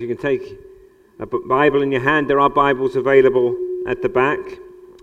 You 0.00 0.06
can 0.06 0.16
take 0.16 0.56
a 1.18 1.26
Bible 1.26 1.82
in 1.82 1.90
your 1.90 2.02
hand. 2.02 2.30
There 2.30 2.38
are 2.38 2.48
Bibles 2.48 2.94
available 2.94 3.56
at 3.84 4.00
the 4.00 4.08
back. 4.08 4.38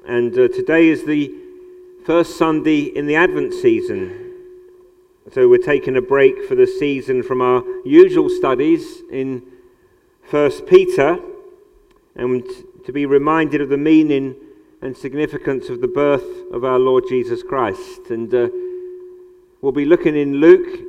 And 0.08 0.32
uh, 0.32 0.48
today 0.48 0.88
is 0.88 1.04
the 1.04 1.36
first 2.06 2.38
Sunday 2.38 2.84
in 2.84 3.06
the 3.06 3.18
Advent 3.18 3.54
season. 3.54 4.32
So 5.34 5.50
we're 5.50 5.58
taking 5.58 5.98
a 5.98 6.02
break 6.02 6.46
for 6.46 6.56
the 6.56 6.66
season 6.66 7.24
from 7.24 7.42
our 7.42 7.62
usual 7.84 8.30
studies 8.30 9.02
in 9.12 9.44
First 10.24 10.66
Peter 10.66 11.20
and 12.16 12.46
to 12.86 12.94
be 12.94 13.06
reminded 13.06 13.60
of 13.60 13.68
the 13.68 13.78
meaning 13.78 14.34
and 14.82 14.96
significance 14.96 15.68
of 15.68 15.82
the 15.82 15.90
birth 15.90 16.54
of 16.54 16.64
our 16.64 16.80
Lord 16.80 17.04
Jesus 17.10 17.44
Christ. 17.44 18.12
And 18.12 18.34
uh, 18.34 18.48
we'll 19.60 19.74
be 19.74 19.84
looking 19.84 20.16
in 20.16 20.36
Luke. 20.36 20.80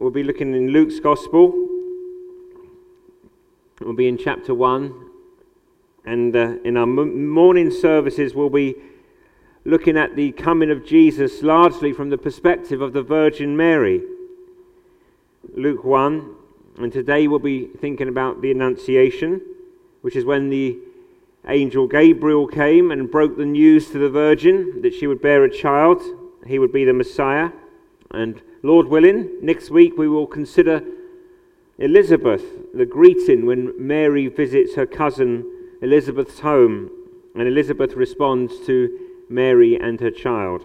We'll 0.00 0.10
be 0.10 0.22
looking 0.22 0.54
in 0.54 0.68
Luke's 0.68 1.00
Gospel 1.00 1.63
We'll 3.80 3.92
be 3.92 4.06
in 4.06 4.18
chapter 4.18 4.54
1. 4.54 5.10
And 6.04 6.36
uh, 6.36 6.58
in 6.64 6.76
our 6.76 6.86
morning 6.86 7.72
services, 7.72 8.32
we'll 8.32 8.48
be 8.48 8.76
looking 9.64 9.98
at 9.98 10.14
the 10.14 10.30
coming 10.30 10.70
of 10.70 10.86
Jesus 10.86 11.42
largely 11.42 11.92
from 11.92 12.08
the 12.08 12.18
perspective 12.18 12.80
of 12.80 12.92
the 12.92 13.02
Virgin 13.02 13.56
Mary. 13.56 14.00
Luke 15.56 15.82
1. 15.82 16.36
And 16.78 16.92
today 16.92 17.26
we'll 17.26 17.40
be 17.40 17.66
thinking 17.66 18.08
about 18.08 18.42
the 18.42 18.52
Annunciation, 18.52 19.40
which 20.02 20.14
is 20.14 20.24
when 20.24 20.50
the 20.50 20.78
angel 21.48 21.88
Gabriel 21.88 22.46
came 22.46 22.92
and 22.92 23.10
broke 23.10 23.36
the 23.36 23.44
news 23.44 23.90
to 23.90 23.98
the 23.98 24.08
Virgin 24.08 24.82
that 24.82 24.94
she 24.94 25.08
would 25.08 25.20
bear 25.20 25.42
a 25.42 25.50
child. 25.50 26.00
He 26.46 26.60
would 26.60 26.72
be 26.72 26.84
the 26.84 26.92
Messiah. 26.92 27.50
And 28.12 28.40
Lord 28.62 28.86
willing, 28.86 29.30
next 29.42 29.70
week 29.70 29.98
we 29.98 30.08
will 30.08 30.28
consider 30.28 30.80
Elizabeth, 31.78 32.44
the 32.72 32.86
greeting 32.86 33.46
when 33.46 33.74
Mary 33.76 34.28
visits 34.28 34.76
her 34.76 34.86
cousin 34.86 35.44
Elizabeth's 35.82 36.40
home, 36.40 36.90
and 37.34 37.48
Elizabeth 37.48 37.94
responds 37.94 38.64
to 38.66 38.96
Mary 39.28 39.76
and 39.76 40.00
her 40.00 40.10
child. 40.10 40.64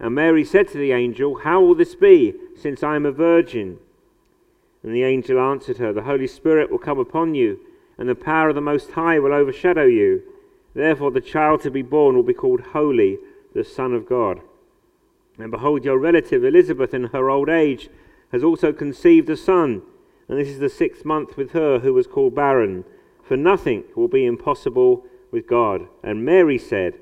And 0.00 0.14
Mary 0.14 0.44
said 0.44 0.68
to 0.68 0.78
the 0.78 0.92
angel, 0.92 1.40
How 1.40 1.60
will 1.60 1.74
this 1.74 1.94
be, 1.94 2.34
since 2.56 2.82
I 2.82 2.96
am 2.96 3.04
a 3.04 3.12
virgin? 3.12 3.78
And 4.82 4.94
the 4.94 5.02
angel 5.02 5.40
answered 5.40 5.78
her, 5.78 5.92
The 5.92 6.02
Holy 6.02 6.28
Spirit 6.28 6.70
will 6.70 6.78
come 6.78 6.98
upon 6.98 7.34
you, 7.34 7.58
and 7.98 8.08
the 8.08 8.14
power 8.14 8.50
of 8.50 8.54
the 8.54 8.60
Most 8.60 8.92
High 8.92 9.18
will 9.18 9.32
overshadow 9.32 9.86
you. 9.86 10.22
Therefore, 10.74 11.10
the 11.10 11.20
child 11.20 11.62
to 11.62 11.70
be 11.70 11.82
born 11.82 12.14
will 12.14 12.22
be 12.22 12.34
called 12.34 12.60
Holy, 12.72 13.18
the 13.54 13.64
Son 13.64 13.92
of 13.92 14.08
God. 14.08 14.40
And 15.36 15.50
behold, 15.50 15.84
your 15.84 15.98
relative 15.98 16.44
Elizabeth, 16.44 16.94
in 16.94 17.04
her 17.04 17.28
old 17.28 17.48
age, 17.48 17.88
has 18.30 18.44
also 18.44 18.72
conceived 18.72 19.28
a 19.30 19.36
son, 19.36 19.82
and 20.28 20.38
this 20.38 20.48
is 20.48 20.58
the 20.58 20.68
sixth 20.68 21.04
month 21.04 21.36
with 21.36 21.52
her 21.52 21.80
who 21.80 21.94
was 21.94 22.06
called 22.06 22.34
barren. 22.34 22.84
For 23.22 23.36
nothing 23.36 23.84
will 23.96 24.08
be 24.08 24.26
impossible 24.26 25.04
with 25.32 25.46
God. 25.46 25.88
And 26.02 26.24
Mary 26.24 26.58
said, 26.58 26.94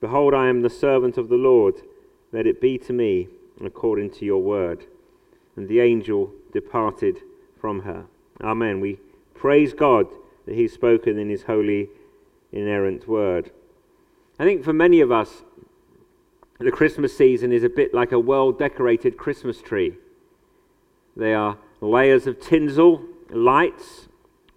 Behold, 0.00 0.34
I 0.34 0.48
am 0.48 0.62
the 0.62 0.70
servant 0.70 1.16
of 1.16 1.28
the 1.28 1.36
Lord 1.36 1.82
let 2.32 2.46
it 2.46 2.60
be 2.60 2.78
to 2.78 2.92
me 2.92 3.28
according 3.64 4.10
to 4.10 4.24
your 4.24 4.42
word. 4.42 4.86
And 5.56 5.68
the 5.68 5.80
angel 5.80 6.32
departed 6.52 7.18
from 7.60 7.80
her. 7.80 8.06
Amen. 8.42 8.80
We 8.80 8.98
praise 9.34 9.74
God 9.74 10.06
that 10.46 10.54
he's 10.54 10.72
spoken 10.72 11.18
in 11.18 11.28
his 11.28 11.42
holy, 11.42 11.88
inerrant 12.52 13.06
word. 13.06 13.50
I 14.38 14.44
think 14.44 14.64
for 14.64 14.72
many 14.72 15.00
of 15.00 15.12
us, 15.12 15.42
the 16.58 16.70
Christmas 16.70 17.16
season 17.16 17.52
is 17.52 17.64
a 17.64 17.68
bit 17.68 17.94
like 17.94 18.12
a 18.12 18.18
well 18.18 18.52
decorated 18.52 19.16
Christmas 19.16 19.60
tree. 19.60 19.94
There 21.16 21.36
are 21.36 21.58
layers 21.80 22.26
of 22.26 22.40
tinsel, 22.40 23.04
lights, 23.30 24.08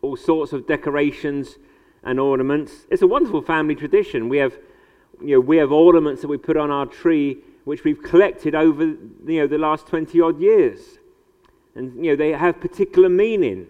all 0.01 0.15
sorts 0.15 0.53
of 0.53 0.67
decorations 0.67 1.57
and 2.03 2.19
ornaments. 2.19 2.85
It's 2.89 3.01
a 3.01 3.07
wonderful 3.07 3.41
family 3.41 3.75
tradition. 3.75 4.29
We 4.29 4.37
have, 4.37 4.57
you 5.21 5.35
know, 5.35 5.39
we 5.39 5.57
have 5.57 5.71
ornaments 5.71 6.21
that 6.21 6.27
we 6.27 6.37
put 6.37 6.57
on 6.57 6.69
our 6.69 6.85
tree 6.85 7.37
which 7.65 7.83
we've 7.83 8.01
collected 8.01 8.55
over 8.55 8.83
you 8.83 9.39
know, 9.39 9.47
the 9.47 9.57
last 9.57 9.87
20 9.87 10.19
odd 10.21 10.39
years. 10.39 10.99
And 11.75 12.03
you 12.03 12.11
know, 12.11 12.15
they 12.15 12.31
have 12.31 12.59
particular 12.59 13.09
meaning. 13.09 13.67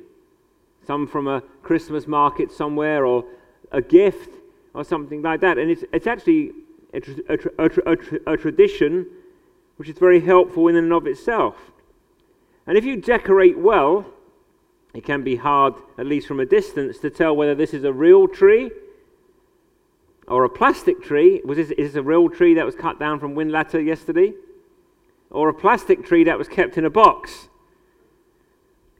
Some 0.85 1.07
from 1.07 1.27
a 1.27 1.41
Christmas 1.61 2.07
market 2.07 2.51
somewhere 2.51 3.05
or 3.05 3.25
a 3.71 3.81
gift 3.81 4.31
or 4.73 4.83
something 4.83 5.21
like 5.21 5.41
that. 5.41 5.57
And 5.57 5.71
it's, 5.71 5.83
it's 5.93 6.07
actually 6.07 6.51
a, 6.93 7.01
a, 7.29 7.69
a, 7.85 8.33
a 8.33 8.37
tradition 8.37 9.05
which 9.77 9.89
is 9.89 9.97
very 9.97 10.19
helpful 10.19 10.67
in 10.67 10.75
and 10.75 10.91
of 10.91 11.07
itself. 11.07 11.55
And 12.67 12.77
if 12.77 12.85
you 12.85 12.97
decorate 12.97 13.57
well, 13.57 14.05
it 14.93 15.03
can 15.03 15.23
be 15.23 15.35
hard, 15.35 15.73
at 15.97 16.05
least 16.05 16.27
from 16.27 16.39
a 16.39 16.45
distance, 16.45 16.99
to 16.99 17.09
tell 17.09 17.35
whether 17.35 17.55
this 17.55 17.73
is 17.73 17.83
a 17.83 17.91
real 17.91 18.27
tree 18.27 18.71
or 20.27 20.43
a 20.43 20.49
plastic 20.49 21.01
tree. 21.01 21.41
Was 21.43 21.57
this, 21.57 21.71
is 21.71 21.93
this 21.93 21.95
a 21.95 22.03
real 22.03 22.29
tree 22.29 22.53
that 22.55 22.65
was 22.65 22.75
cut 22.75 22.99
down 22.99 23.19
from 23.19 23.35
wind 23.35 23.51
Whinlatter 23.51 23.85
yesterday? 23.85 24.33
Or 25.29 25.49
a 25.49 25.53
plastic 25.53 26.05
tree 26.05 26.23
that 26.25 26.37
was 26.37 26.47
kept 26.47 26.77
in 26.77 26.85
a 26.85 26.89
box? 26.89 27.49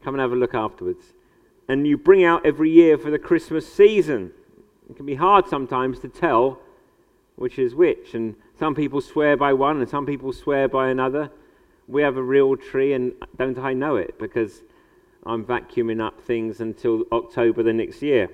Come 0.03 0.15
and 0.15 0.21
have 0.21 0.31
a 0.31 0.35
look 0.35 0.53
afterwards. 0.53 1.13
And 1.67 1.87
you 1.87 1.97
bring 1.97 2.23
out 2.23 2.45
every 2.45 2.69
year 2.69 2.97
for 2.97 3.09
the 3.09 3.19
Christmas 3.19 3.71
season. 3.71 4.31
It 4.89 4.97
can 4.97 5.05
be 5.05 5.15
hard 5.15 5.47
sometimes 5.47 5.99
to 5.99 6.09
tell 6.09 6.59
which 7.35 7.57
is 7.57 7.73
which. 7.73 8.13
And 8.13 8.35
some 8.59 8.75
people 8.75 9.01
swear 9.01 9.37
by 9.37 9.53
one 9.53 9.79
and 9.79 9.89
some 9.89 10.05
people 10.05 10.33
swear 10.33 10.67
by 10.67 10.89
another. 10.89 11.31
We 11.87 12.01
have 12.01 12.17
a 12.17 12.23
real 12.23 12.55
tree, 12.55 12.93
and 12.93 13.13
don't 13.37 13.57
I 13.57 13.73
know 13.73 13.97
it? 13.97 14.17
Because 14.17 14.61
I'm 15.25 15.43
vacuuming 15.43 16.01
up 16.05 16.21
things 16.21 16.61
until 16.61 17.03
October 17.11 17.63
the 17.63 17.73
next 17.73 18.01
year. 18.01 18.29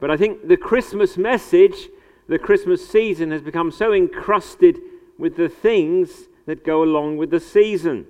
But 0.00 0.10
I 0.10 0.16
think 0.16 0.48
the 0.48 0.56
Christmas 0.56 1.16
message, 1.16 1.88
the 2.32 2.38
Christmas 2.38 2.88
season, 2.88 3.30
has 3.30 3.42
become 3.42 3.70
so 3.70 3.92
encrusted 3.92 4.80
with 5.18 5.36
the 5.36 5.50
things 5.50 6.28
that 6.46 6.64
go 6.64 6.82
along 6.82 7.18
with 7.18 7.30
the 7.30 7.38
season 7.38 8.06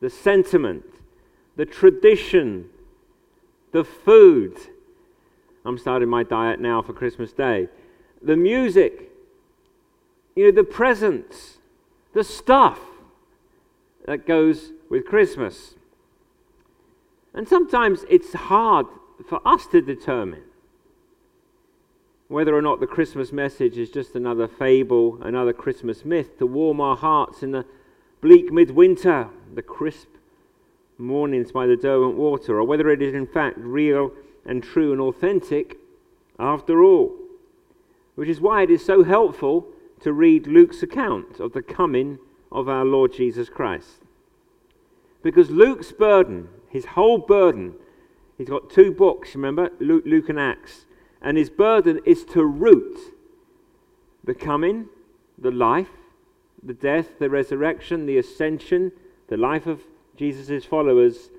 the 0.00 0.10
sentiment, 0.10 0.84
the 1.54 1.64
tradition, 1.64 2.68
the 3.70 3.84
food. 3.84 4.56
I'm 5.64 5.78
starting 5.78 6.08
my 6.08 6.24
diet 6.24 6.60
now 6.60 6.82
for 6.82 6.92
Christmas 6.92 7.32
Day. 7.32 7.68
The 8.20 8.36
music, 8.36 9.12
you 10.34 10.46
know, 10.46 10.52
the 10.52 10.64
presents, 10.64 11.58
the 12.14 12.24
stuff 12.24 12.80
that 14.06 14.26
goes 14.26 14.72
with 14.90 15.04
Christmas. 15.04 15.74
And 17.32 17.46
sometimes 17.46 18.04
it's 18.10 18.32
hard 18.32 18.86
for 19.28 19.40
us 19.46 19.68
to 19.68 19.80
determine 19.80 20.42
whether 22.28 22.54
or 22.54 22.60
not 22.60 22.78
the 22.78 22.86
Christmas 22.86 23.32
message 23.32 23.78
is 23.78 23.90
just 23.90 24.14
another 24.14 24.46
fable, 24.46 25.18
another 25.22 25.54
Christmas 25.54 26.04
myth 26.04 26.38
to 26.38 26.46
warm 26.46 26.80
our 26.80 26.96
hearts 26.96 27.42
in 27.42 27.52
the 27.52 27.64
bleak 28.20 28.52
midwinter, 28.52 29.28
the 29.54 29.62
crisp 29.62 30.08
mornings 30.98 31.52
by 31.52 31.66
the 31.66 31.76
Derwent 31.76 32.16
water, 32.16 32.58
or 32.58 32.64
whether 32.64 32.90
it 32.90 33.00
is 33.00 33.14
in 33.14 33.26
fact 33.26 33.56
real 33.58 34.12
and 34.44 34.62
true 34.62 34.92
and 34.92 35.00
authentic 35.00 35.78
after 36.38 36.82
all. 36.82 37.16
Which 38.14 38.28
is 38.28 38.40
why 38.40 38.62
it 38.62 38.70
is 38.70 38.84
so 38.84 39.04
helpful 39.04 39.66
to 40.00 40.12
read 40.12 40.46
Luke's 40.46 40.82
account 40.82 41.40
of 41.40 41.54
the 41.54 41.62
coming 41.62 42.18
of 42.52 42.68
our 42.68 42.84
Lord 42.84 43.12
Jesus 43.12 43.48
Christ. 43.48 44.02
Because 45.22 45.50
Luke's 45.50 45.92
burden, 45.92 46.48
his 46.68 46.86
whole 46.86 47.18
burden, 47.18 47.74
he's 48.36 48.48
got 48.48 48.70
two 48.70 48.92
books, 48.92 49.34
remember, 49.34 49.70
Luke, 49.80 50.04
Luke 50.06 50.28
and 50.28 50.38
Acts 50.38 50.84
and 51.20 51.36
his 51.36 51.50
burden 51.50 52.00
is 52.04 52.24
to 52.26 52.44
root 52.44 52.98
the 54.24 54.34
coming, 54.34 54.88
the 55.36 55.50
life, 55.50 55.88
the 56.62 56.74
death, 56.74 57.18
the 57.18 57.30
resurrection, 57.30 58.06
the 58.06 58.18
ascension, 58.18 58.92
the 59.28 59.36
life 59.36 59.66
of 59.66 59.82
Jesus' 60.16 60.64
followers 60.64 61.30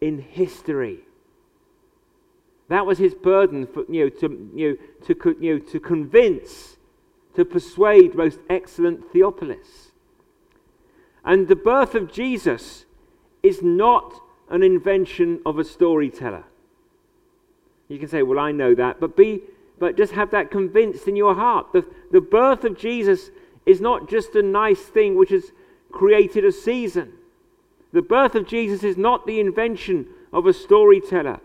in 0.00 0.18
history. 0.18 1.00
That 2.68 2.86
was 2.86 2.98
his 2.98 3.14
burden 3.14 3.66
for, 3.66 3.84
you 3.88 4.04
know, 4.04 4.08
to, 4.10 4.50
you 4.54 4.68
know, 4.70 4.76
to, 5.06 5.36
you 5.40 5.54
know, 5.54 5.64
to 5.70 5.80
convince, 5.80 6.76
to 7.34 7.44
persuade 7.44 8.14
most 8.14 8.38
excellent 8.50 9.10
Theophilus. 9.10 9.92
And 11.24 11.48
the 11.48 11.56
birth 11.56 11.94
of 11.94 12.12
Jesus 12.12 12.84
is 13.42 13.62
not 13.62 14.20
an 14.50 14.62
invention 14.62 15.40
of 15.44 15.58
a 15.58 15.64
storyteller. 15.64 16.44
You 17.88 17.98
can 17.98 18.08
say, 18.08 18.22
Well, 18.22 18.38
I 18.38 18.52
know 18.52 18.74
that, 18.74 19.00
but 19.00 19.16
be 19.16 19.42
but 19.78 19.96
just 19.96 20.12
have 20.12 20.30
that 20.32 20.50
convinced 20.50 21.06
in 21.06 21.16
your 21.16 21.34
heart. 21.34 21.72
The, 21.72 21.84
the 22.10 22.20
birth 22.20 22.64
of 22.64 22.76
Jesus 22.76 23.30
is 23.64 23.80
not 23.80 24.08
just 24.08 24.34
a 24.34 24.42
nice 24.42 24.82
thing 24.82 25.16
which 25.16 25.30
has 25.30 25.52
created 25.92 26.44
a 26.44 26.52
season. 26.52 27.12
The 27.92 28.02
birth 28.02 28.34
of 28.34 28.46
Jesus 28.46 28.82
is 28.82 28.96
not 28.96 29.26
the 29.26 29.40
invention 29.40 30.06
of 30.32 30.46
a 30.46 30.52
storyteller. 30.52 31.40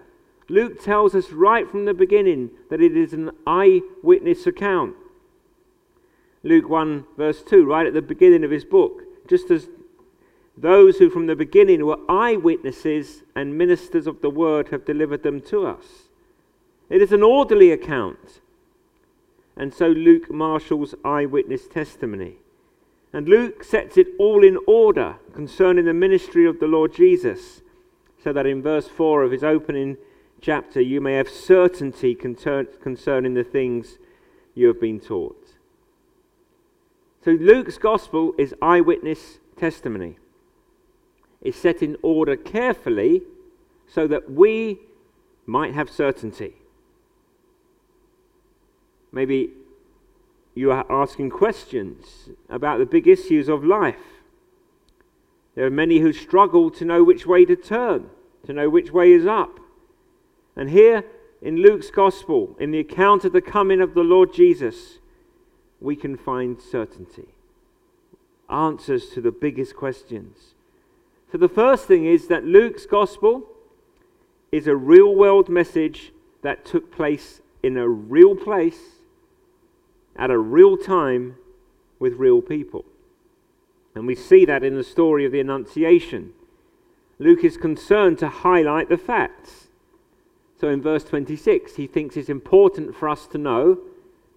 Luke 0.49 0.81
tells 0.81 1.15
us 1.15 1.31
right 1.31 1.69
from 1.69 1.85
the 1.85 1.93
beginning 1.93 2.49
that 2.69 2.81
it 2.81 2.97
is 2.97 3.13
an 3.13 3.31
eyewitness 3.47 4.45
account. 4.45 4.95
Luke 6.43 6.67
1, 6.67 7.05
verse 7.17 7.41
2, 7.43 7.65
right 7.65 7.87
at 7.87 7.93
the 7.93 8.01
beginning 8.01 8.43
of 8.43 8.51
his 8.51 8.65
book, 8.65 9.03
just 9.27 9.49
as 9.49 9.69
those 10.57 10.97
who 10.97 11.09
from 11.09 11.27
the 11.27 11.35
beginning 11.35 11.85
were 11.85 11.97
eyewitnesses 12.09 13.23
and 13.35 13.57
ministers 13.57 14.05
of 14.05 14.21
the 14.21 14.29
word 14.29 14.67
have 14.69 14.83
delivered 14.83 15.23
them 15.23 15.39
to 15.39 15.65
us. 15.65 16.02
It 16.89 17.01
is 17.01 17.11
an 17.11 17.23
orderly 17.23 17.71
account. 17.71 18.41
And 19.55 19.73
so 19.73 19.87
Luke 19.87 20.31
marshals 20.31 20.95
eyewitness 21.03 21.67
testimony. 21.67 22.37
And 23.11 23.29
Luke 23.29 23.63
sets 23.63 23.97
it 23.97 24.07
all 24.17 24.43
in 24.43 24.57
order 24.67 25.17
concerning 25.33 25.85
the 25.85 25.93
ministry 25.93 26.47
of 26.47 26.59
the 26.59 26.67
Lord 26.67 26.93
Jesus, 26.93 27.61
so 28.23 28.33
that 28.33 28.47
in 28.47 28.63
verse 28.63 28.87
4 28.87 29.21
of 29.23 29.31
his 29.31 29.43
opening 29.43 29.97
chapter 30.41 30.81
you 30.81 30.99
may 30.99 31.13
have 31.13 31.29
certainty 31.29 32.15
concerning 32.15 33.33
the 33.35 33.43
things 33.43 33.99
you 34.55 34.67
have 34.67 34.81
been 34.81 34.99
taught. 34.99 35.53
So 37.23 37.31
Luke's 37.31 37.77
gospel 37.77 38.33
is 38.37 38.55
eyewitness 38.61 39.39
testimony. 39.55 40.17
It's 41.41 41.57
set 41.57 41.83
in 41.83 41.97
order 42.01 42.35
carefully 42.35 43.21
so 43.87 44.07
that 44.07 44.31
we 44.31 44.79
might 45.45 45.73
have 45.73 45.89
certainty. 45.89 46.55
Maybe 49.13 49.51
you 50.55 50.71
are 50.71 50.85
asking 50.91 51.29
questions 51.29 52.29
about 52.49 52.79
the 52.79 52.85
big 52.85 53.07
issues 53.07 53.47
of 53.47 53.63
life. 53.63 54.23
There 55.55 55.65
are 55.65 55.71
many 55.71 55.99
who 55.99 56.11
struggle 56.11 56.71
to 56.71 56.83
know 56.83 57.03
which 57.03 57.27
way 57.27 57.45
to 57.45 57.55
turn, 57.55 58.09
to 58.47 58.53
know 58.53 58.69
which 58.69 58.91
way 58.91 59.11
is 59.11 59.27
up. 59.27 59.59
And 60.55 60.71
here 60.71 61.05
in 61.43 61.57
Luke's 61.57 61.91
Gospel, 61.91 62.55
in 62.59 62.71
the 62.71 62.79
account 62.79 63.23
of 63.23 63.33
the 63.33 63.41
coming 63.41 63.81
of 63.81 63.93
the 63.93 64.01
Lord 64.01 64.33
Jesus, 64.33 64.97
we 65.79 65.95
can 65.95 66.17
find 66.17 66.59
certainty, 66.59 67.35
answers 68.49 69.09
to 69.09 69.21
the 69.21 69.31
biggest 69.31 69.75
questions. 69.75 70.55
So, 71.31 71.37
the 71.37 71.49
first 71.49 71.85
thing 71.85 72.05
is 72.05 72.27
that 72.27 72.45
Luke's 72.45 72.85
Gospel 72.85 73.43
is 74.51 74.65
a 74.65 74.75
real 74.75 75.13
world 75.13 75.49
message 75.49 76.13
that 76.41 76.65
took 76.65 76.91
place 76.91 77.41
in 77.61 77.77
a 77.77 77.87
real 77.87 78.35
place 78.35 78.99
at 80.15 80.31
a 80.31 80.37
real 80.37 80.77
time 80.77 81.35
with 81.99 82.13
real 82.13 82.41
people. 82.41 82.85
And 83.95 84.07
we 84.07 84.15
see 84.15 84.45
that 84.45 84.63
in 84.63 84.75
the 84.75 84.83
story 84.83 85.25
of 85.25 85.31
the 85.31 85.39
Annunciation. 85.39 86.33
Luke 87.19 87.43
is 87.43 87.57
concerned 87.57 88.17
to 88.19 88.27
highlight 88.27 88.89
the 88.89 88.97
facts. 88.97 89.67
So 90.59 90.69
in 90.69 90.81
verse 90.81 91.03
26, 91.03 91.75
he 91.75 91.87
thinks 91.87 92.17
it's 92.17 92.29
important 92.29 92.95
for 92.95 93.09
us 93.09 93.27
to 93.27 93.37
know, 93.37 93.79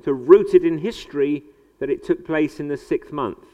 to 0.05 0.13
root 0.13 0.55
it 0.55 0.65
in 0.65 0.79
history, 0.79 1.45
that 1.79 1.91
it 1.91 2.05
took 2.05 2.27
place 2.27 2.61
in 2.61 2.69
the 2.69 2.77
sixth 2.77 3.13
month. 3.13 3.45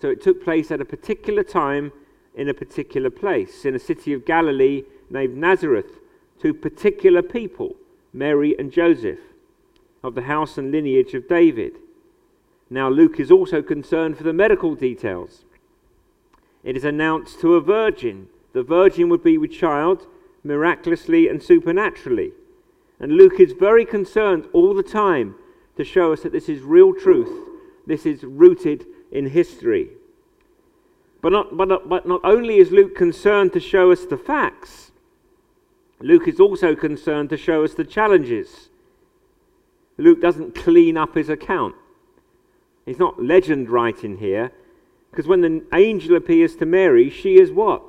So 0.00 0.08
it 0.08 0.22
took 0.22 0.42
place 0.42 0.70
at 0.70 0.80
a 0.80 0.84
particular 0.84 1.42
time 1.42 1.92
in 2.34 2.48
a 2.48 2.54
particular 2.54 3.10
place, 3.10 3.64
in 3.64 3.74
a 3.74 3.78
city 3.78 4.12
of 4.12 4.24
Galilee 4.24 4.84
named 5.10 5.36
Nazareth, 5.36 5.98
to 6.40 6.54
particular 6.54 7.22
people, 7.22 7.74
Mary 8.12 8.56
and 8.58 8.72
Joseph 8.72 9.18
of 10.02 10.14
the 10.14 10.22
house 10.22 10.58
and 10.58 10.70
lineage 10.70 11.14
of 11.14 11.28
David. 11.28 11.78
Now, 12.70 12.88
Luke 12.88 13.18
is 13.18 13.30
also 13.30 13.62
concerned 13.62 14.16
for 14.16 14.22
the 14.22 14.32
medical 14.32 14.74
details. 14.74 15.44
It 16.62 16.76
is 16.76 16.84
announced 16.84 17.40
to 17.40 17.54
a 17.54 17.60
virgin. 17.60 18.28
The 18.52 18.62
virgin 18.62 19.08
would 19.08 19.22
be 19.22 19.38
with 19.38 19.52
child 19.52 20.06
miraculously 20.44 21.28
and 21.28 21.42
supernaturally. 21.42 22.32
And 22.98 23.12
Luke 23.12 23.40
is 23.40 23.52
very 23.52 23.84
concerned 23.84 24.46
all 24.52 24.74
the 24.74 24.82
time 24.82 25.34
to 25.76 25.84
show 25.84 26.12
us 26.12 26.22
that 26.22 26.32
this 26.32 26.48
is 26.48 26.60
real 26.60 26.94
truth. 26.94 27.48
This 27.86 28.06
is 28.06 28.22
rooted 28.22 28.86
in 29.10 29.30
history. 29.30 29.90
But 31.22 31.32
not, 31.32 31.56
but, 31.56 31.68
not, 31.68 31.88
but 31.88 32.06
not 32.06 32.20
only 32.24 32.58
is 32.58 32.70
Luke 32.70 32.94
concerned 32.94 33.52
to 33.54 33.60
show 33.60 33.90
us 33.90 34.06
the 34.06 34.16
facts, 34.16 34.92
Luke 36.00 36.28
is 36.28 36.40
also 36.40 36.74
concerned 36.74 37.28
to 37.30 37.36
show 37.36 37.62
us 37.64 37.74
the 37.74 37.84
challenges. 37.84 38.70
Luke 40.00 40.20
doesn't 40.20 40.54
clean 40.54 40.96
up 40.96 41.14
his 41.14 41.28
account. 41.28 41.74
He's 42.86 42.98
not 42.98 43.22
legend 43.22 43.68
writing 43.68 44.16
here, 44.16 44.50
because 45.10 45.26
when 45.26 45.42
the 45.42 45.62
angel 45.74 46.16
appears 46.16 46.56
to 46.56 46.66
Mary, 46.66 47.10
she 47.10 47.38
is 47.38 47.52
what? 47.52 47.82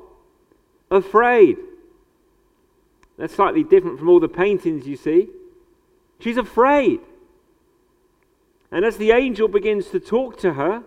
Afraid. 0.90 1.58
That's 3.18 3.34
slightly 3.34 3.64
different 3.64 3.98
from 3.98 4.10
all 4.10 4.20
the 4.20 4.28
paintings 4.28 4.88
you 4.88 4.96
see. 4.96 5.30
She's 6.20 6.38
afraid. 6.38 7.00
And 8.72 8.86
as 8.86 8.98
the 8.98 9.12
angel 9.12 9.48
begins 9.48 9.88
to 9.88 10.00
talk 10.00 10.38
to 10.40 10.54
her, 10.54 10.84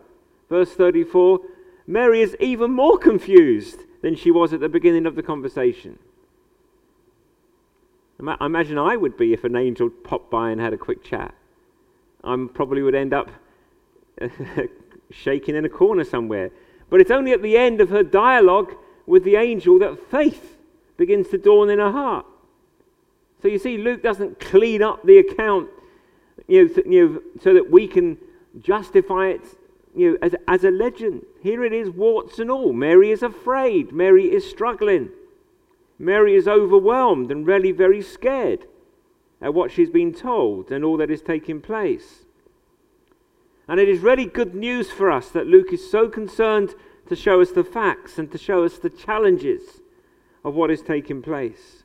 verse 0.49 0.73
34, 0.73 1.41
Mary 1.87 2.21
is 2.21 2.37
even 2.41 2.71
more 2.71 2.99
confused 2.99 3.81
than 4.03 4.15
she 4.15 4.31
was 4.31 4.53
at 4.53 4.61
the 4.61 4.69
beginning 4.69 5.07
of 5.07 5.17
the 5.17 5.23
conversation. 5.23 5.99
I 8.21 8.47
imagine 8.47 8.79
I 8.79 8.97
would 8.97 9.17
be 9.17 9.33
if 9.33 9.45
an 9.45 9.57
angel 9.57 9.91
popped 9.91 10.31
by 10.31 10.51
and 10.51 10.61
had 10.61 10.73
a 10.73 10.79
quick 10.79 11.03
chat. 11.05 11.35
I 12.23 12.47
probably 12.55 12.83
would 12.83 12.95
end 12.95 13.13
up 13.13 13.31
shaking 15.11 15.57
in 15.57 15.65
a 15.65 15.69
corner 15.69 16.05
somewhere. 16.05 16.51
But 16.91 17.01
it's 17.01 17.11
only 17.11 17.33
at 17.33 17.43
the 17.43 17.57
end 17.57 17.81
of 17.81 17.91
her 17.91 18.03
dialogue 18.03 18.75
with 19.07 19.25
the 19.25 19.37
angel 19.37 19.79
that 19.81 20.11
faith 20.11 20.57
begins 20.97 21.29
to 21.29 21.39
dawn 21.39 21.71
in 21.71 21.79
her 21.79 21.91
heart. 21.91 22.27
So 23.43 23.49
you 23.49 23.59
see, 23.59 23.77
Luke 23.77 24.03
doesn't 24.03 24.41
clean 24.41 24.83
up 24.83 25.05
the 25.05 25.19
account 25.19 25.69
you 26.49 26.69
know, 26.69 26.83
you 26.87 27.09
know, 27.09 27.23
so 27.43 27.55
that 27.55 27.71
we 27.71 27.87
can 27.87 28.19
justify 28.61 29.29
it 29.29 29.43
you 29.95 30.13
know, 30.13 30.19
as, 30.23 30.35
as 30.49 30.65
a 30.65 30.71
legend. 30.71 31.25
Here 31.43 31.65
it 31.65 31.73
is, 31.73 31.91
warts 31.91 32.39
and 32.39 32.51
all. 32.51 32.73
Mary 32.73 33.11
is 33.11 33.23
afraid, 33.23 33.93
Mary 33.93 34.33
is 34.33 34.49
struggling. 34.49 35.11
Mary 36.05 36.35
is 36.35 36.47
overwhelmed 36.47 37.31
and 37.31 37.47
really 37.47 37.73
very 37.73 38.03
scared 38.03 38.67
at 39.41 39.55
what 39.55 39.71
she's 39.71 39.91
been 39.91 40.13
told 40.13 40.71
and 40.71 40.85
all 40.85 40.97
that 40.97 41.11
is 41.11 41.23
taking 41.23 41.61
place. 41.61 42.25
And 43.67 43.81
it 43.81 43.89
is 43.89 44.01
really 44.01 44.27
good 44.27 44.55
news 44.55 44.91
for 44.91 45.11
us 45.11 45.31
that 45.31 45.47
Luke 45.47 45.73
is 45.73 45.91
so 45.91 46.09
concerned 46.09 46.75
to 47.09 47.17
show 47.17 47.41
us 47.41 47.51
the 47.51 47.65
facts 47.65 48.19
and 48.19 48.31
to 48.33 48.39
show 48.39 48.65
us 48.65 48.79
the 48.79 48.91
challenges 48.91 49.81
of 50.45 50.55
what 50.55 50.71
is 50.71 50.83
taking 50.83 51.23
place. 51.23 51.83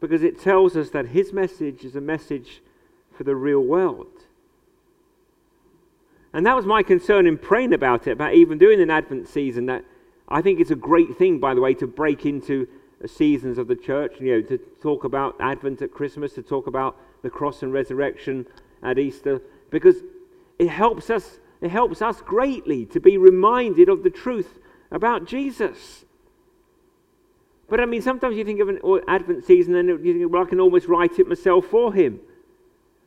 Because 0.00 0.22
it 0.22 0.40
tells 0.40 0.76
us 0.76 0.90
that 0.90 1.08
his 1.08 1.32
message 1.32 1.84
is 1.84 1.96
a 1.96 2.00
message 2.00 2.62
for 3.12 3.24
the 3.24 3.36
real 3.36 3.60
world. 3.60 4.06
And 6.32 6.44
that 6.46 6.56
was 6.56 6.66
my 6.66 6.82
concern 6.82 7.26
in 7.26 7.38
praying 7.38 7.72
about 7.72 8.06
it, 8.06 8.12
about 8.12 8.34
even 8.34 8.58
doing 8.58 8.80
an 8.80 8.90
Advent 8.90 9.28
season. 9.28 9.66
That 9.66 9.84
I 10.28 10.42
think 10.42 10.60
it's 10.60 10.70
a 10.70 10.76
great 10.76 11.16
thing, 11.16 11.38
by 11.38 11.54
the 11.54 11.60
way, 11.60 11.74
to 11.74 11.86
break 11.86 12.26
into 12.26 12.68
seasons 13.06 13.58
of 13.58 13.66
the 13.66 13.76
church. 13.76 14.20
You 14.20 14.36
know, 14.36 14.42
to 14.42 14.58
talk 14.80 15.04
about 15.04 15.36
Advent 15.40 15.82
at 15.82 15.92
Christmas, 15.92 16.34
to 16.34 16.42
talk 16.42 16.66
about 16.66 16.96
the 17.22 17.30
cross 17.30 17.62
and 17.62 17.72
resurrection 17.72 18.46
at 18.82 18.98
Easter, 18.98 19.40
because 19.70 19.96
it 20.58 20.68
helps 20.68 21.10
us. 21.10 21.38
It 21.60 21.70
helps 21.70 22.02
us 22.02 22.20
greatly 22.20 22.86
to 22.86 23.00
be 23.00 23.18
reminded 23.18 23.88
of 23.88 24.04
the 24.04 24.10
truth 24.10 24.60
about 24.92 25.24
Jesus. 25.24 26.04
But 27.68 27.80
I 27.80 27.84
mean, 27.84 28.00
sometimes 28.00 28.36
you 28.36 28.44
think 28.44 28.60
of 28.60 28.68
an 28.68 28.78
oh, 28.84 29.00
Advent 29.08 29.44
season 29.44 29.74
and 29.74 29.88
you 29.88 30.14
think, 30.14 30.32
well, 30.32 30.42
I 30.42 30.46
can 30.46 30.60
almost 30.60 30.86
write 30.86 31.18
it 31.18 31.26
myself 31.26 31.66
for 31.66 31.92
him. 31.92 32.20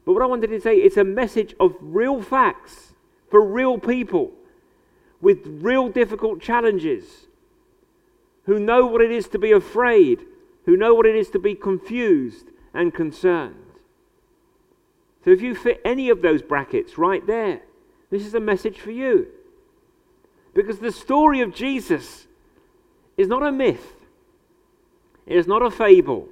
But 0.06 0.13
what 0.13 0.22
I 0.22 0.25
wanted 0.25 0.48
to 0.48 0.60
say, 0.60 0.75
it's 0.75 0.98
a 0.98 1.04
message 1.04 1.56
of 1.60 1.75
real 1.80 2.22
facts 2.22 2.94
for 3.30 3.42
real 3.44 3.80
people 3.80 4.34
with 5.22 5.46
real 5.46 5.90
difficult 5.90 6.42
challenges 6.42 7.28
who 8.46 8.60
know 8.60 8.86
what 8.86 9.01
it 9.01 9.12
is 9.12 9.28
to 9.30 9.40
be 9.40 9.51
afraid, 9.51 10.25
who 10.66 10.75
know 10.75 10.94
what 10.94 11.06
it 11.06 11.16
is 11.16 11.30
to 11.30 11.40
be 11.40 11.56
confused 11.56 12.48
and 12.74 12.94
concerned. 12.94 13.56
So 15.24 15.30
if 15.30 15.42
you 15.42 15.54
fit 15.54 15.80
any 15.86 16.10
of 16.10 16.22
those 16.22 16.42
brackets 16.42 16.98
right 16.98 17.25
there, 17.25 17.62
this 18.10 18.25
is 18.25 18.34
a 18.34 18.40
message 18.40 18.80
for 18.80 18.92
you. 18.92 19.28
Because 20.54 20.80
the 20.80 20.92
story 20.92 21.42
of 21.42 21.54
Jesus 21.54 22.28
is 23.18 23.28
not 23.28 23.44
a 23.44 23.51
myth, 23.51 23.94
it 25.28 25.38
is 25.38 25.48
not 25.48 25.62
a 25.62 25.70
fable 25.70 26.28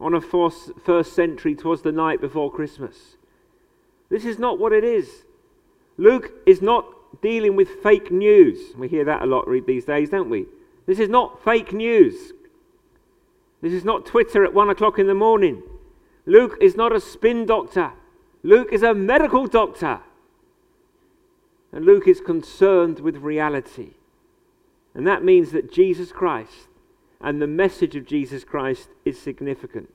on 0.00 0.14
a 0.14 0.20
first 0.20 0.72
first 0.84 1.12
century, 1.12 1.54
twas 1.54 1.82
the 1.82 1.92
night 1.92 2.20
before 2.20 2.52
Christmas. 2.52 3.16
This 4.10 4.24
is 4.24 4.38
not 4.38 4.58
what 4.58 4.72
it 4.72 4.84
is. 4.84 5.24
Luke 5.96 6.32
is 6.46 6.60
not 6.60 6.86
dealing 7.22 7.56
with 7.56 7.82
fake 7.82 8.10
news. 8.10 8.74
We 8.76 8.88
hear 8.88 9.04
that 9.04 9.22
a 9.22 9.26
lot 9.26 9.48
these 9.66 9.84
days, 9.84 10.10
don't 10.10 10.30
we? 10.30 10.46
This 10.86 10.98
is 10.98 11.08
not 11.08 11.42
fake 11.42 11.72
news. 11.72 12.32
This 13.60 13.72
is 13.72 13.84
not 13.84 14.06
Twitter 14.06 14.44
at 14.44 14.54
one 14.54 14.70
o'clock 14.70 14.98
in 14.98 15.06
the 15.06 15.14
morning. 15.14 15.62
Luke 16.26 16.56
is 16.60 16.76
not 16.76 16.94
a 16.94 17.00
spin 17.00 17.46
doctor. 17.46 17.92
Luke 18.42 18.68
is 18.72 18.82
a 18.82 18.94
medical 18.94 19.46
doctor. 19.46 20.00
And 21.72 21.84
Luke 21.84 22.06
is 22.06 22.20
concerned 22.20 23.00
with 23.00 23.16
reality. 23.16 23.90
And 24.94 25.06
that 25.06 25.24
means 25.24 25.52
that 25.52 25.72
Jesus 25.72 26.12
Christ 26.12 26.68
and 27.20 27.42
the 27.42 27.46
message 27.46 27.96
of 27.96 28.06
Jesus 28.06 28.44
Christ 28.44 28.88
is 29.04 29.20
significant. 29.20 29.90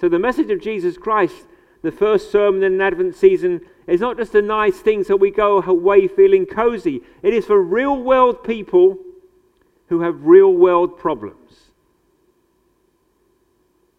So, 0.00 0.08
the 0.08 0.18
message 0.18 0.50
of 0.50 0.60
Jesus 0.60 0.96
Christ, 0.96 1.46
the 1.82 1.92
first 1.92 2.30
sermon 2.30 2.62
in 2.62 2.74
an 2.74 2.80
Advent 2.80 3.14
season, 3.14 3.60
is 3.86 4.00
not 4.00 4.16
just 4.16 4.34
a 4.34 4.42
nice 4.42 4.78
thing 4.78 5.04
so 5.04 5.16
we 5.16 5.30
go 5.30 5.62
away 5.62 6.06
feeling 6.08 6.46
cozy. 6.46 7.02
It 7.22 7.34
is 7.34 7.46
for 7.46 7.60
real 7.60 7.96
world 7.96 8.44
people 8.44 8.98
who 9.88 10.00
have 10.00 10.24
real 10.24 10.52
world 10.52 10.98
problems. 10.98 11.70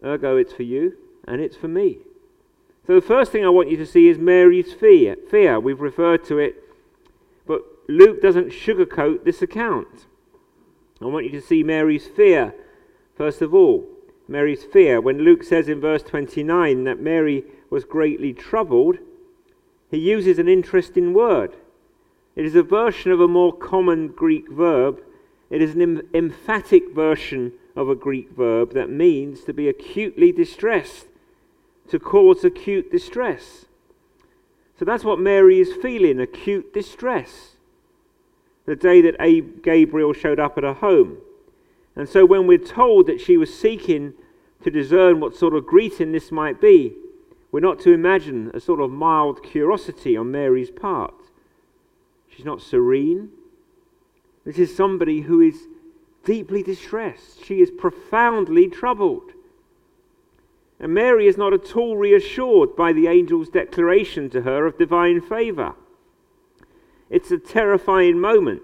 Ergo, 0.03 0.37
it's 0.37 0.53
for 0.53 0.63
you 0.63 0.97
and 1.27 1.41
it's 1.41 1.55
for 1.55 1.67
me. 1.67 1.99
So, 2.85 2.95
the 2.95 3.01
first 3.01 3.31
thing 3.31 3.45
I 3.45 3.49
want 3.49 3.71
you 3.71 3.77
to 3.77 3.85
see 3.85 4.09
is 4.09 4.17
Mary's 4.17 4.73
fear. 4.73 5.15
Fear, 5.31 5.61
we've 5.61 5.79
referred 5.79 6.25
to 6.25 6.37
it, 6.37 6.55
but 7.47 7.61
Luke 7.87 8.21
doesn't 8.21 8.49
sugarcoat 8.49 9.23
this 9.23 9.41
account. 9.41 10.05
I 11.01 11.05
want 11.05 11.25
you 11.25 11.31
to 11.31 11.41
see 11.41 11.63
Mary's 11.63 12.07
fear, 12.07 12.53
first 13.15 13.41
of 13.41 13.53
all. 13.53 13.87
Mary's 14.27 14.63
fear. 14.63 14.99
When 14.99 15.19
Luke 15.19 15.43
says 15.43 15.69
in 15.69 15.79
verse 15.79 16.03
29 16.03 16.83
that 16.85 16.99
Mary 16.99 17.43
was 17.69 17.83
greatly 17.83 18.33
troubled, 18.33 18.97
he 19.93 19.99
uses 19.99 20.39
an 20.39 20.49
interesting 20.49 21.13
word. 21.13 21.55
It 22.35 22.45
is 22.45 22.55
a 22.55 22.63
version 22.63 23.11
of 23.11 23.21
a 23.21 23.27
more 23.27 23.55
common 23.55 24.07
Greek 24.07 24.49
verb. 24.49 24.99
It 25.51 25.61
is 25.61 25.75
an 25.75 25.81
em- 25.83 26.09
emphatic 26.15 26.95
version 26.95 27.53
of 27.75 27.89
a 27.89 27.95
Greek 27.95 28.31
verb 28.31 28.73
that 28.73 28.89
means 28.89 29.43
to 29.43 29.53
be 29.53 29.69
acutely 29.69 30.31
distressed, 30.31 31.05
to 31.89 31.99
cause 31.99 32.43
acute 32.43 32.89
distress. 32.91 33.65
So 34.79 34.83
that's 34.83 35.03
what 35.03 35.19
Mary 35.19 35.59
is 35.59 35.71
feeling 35.79 36.19
acute 36.19 36.73
distress 36.73 37.51
the 38.65 38.75
day 38.75 38.99
that 39.01 39.61
Gabriel 39.61 40.13
showed 40.13 40.39
up 40.39 40.57
at 40.57 40.63
her 40.63 40.73
home. 40.73 41.17
And 41.95 42.09
so 42.09 42.25
when 42.25 42.47
we're 42.47 42.57
told 42.57 43.05
that 43.05 43.21
she 43.21 43.37
was 43.37 43.55
seeking 43.55 44.13
to 44.63 44.71
discern 44.71 45.19
what 45.19 45.35
sort 45.35 45.53
of 45.53 45.67
greeting 45.67 46.13
this 46.13 46.31
might 46.31 46.59
be, 46.59 46.95
we're 47.53 47.59
not 47.59 47.79
to 47.79 47.93
imagine 47.93 48.49
a 48.55 48.59
sort 48.59 48.81
of 48.81 48.89
mild 48.89 49.43
curiosity 49.43 50.17
on 50.17 50.31
Mary's 50.31 50.71
part. 50.71 51.13
She's 52.27 52.45
not 52.45 52.63
serene. 52.63 53.29
This 54.43 54.57
is 54.57 54.75
somebody 54.75 55.21
who 55.21 55.39
is 55.39 55.67
deeply 56.25 56.63
distressed. 56.63 57.45
She 57.45 57.61
is 57.61 57.69
profoundly 57.69 58.67
troubled. 58.67 59.33
And 60.79 60.95
Mary 60.95 61.27
is 61.27 61.37
not 61.37 61.53
at 61.53 61.75
all 61.75 61.95
reassured 61.95 62.75
by 62.75 62.91
the 62.91 63.07
angel's 63.07 63.49
declaration 63.49 64.31
to 64.31 64.41
her 64.41 64.65
of 64.65 64.79
divine 64.79 65.21
favor. 65.21 65.75
It's 67.11 67.29
a 67.29 67.37
terrifying 67.37 68.19
moment. 68.19 68.63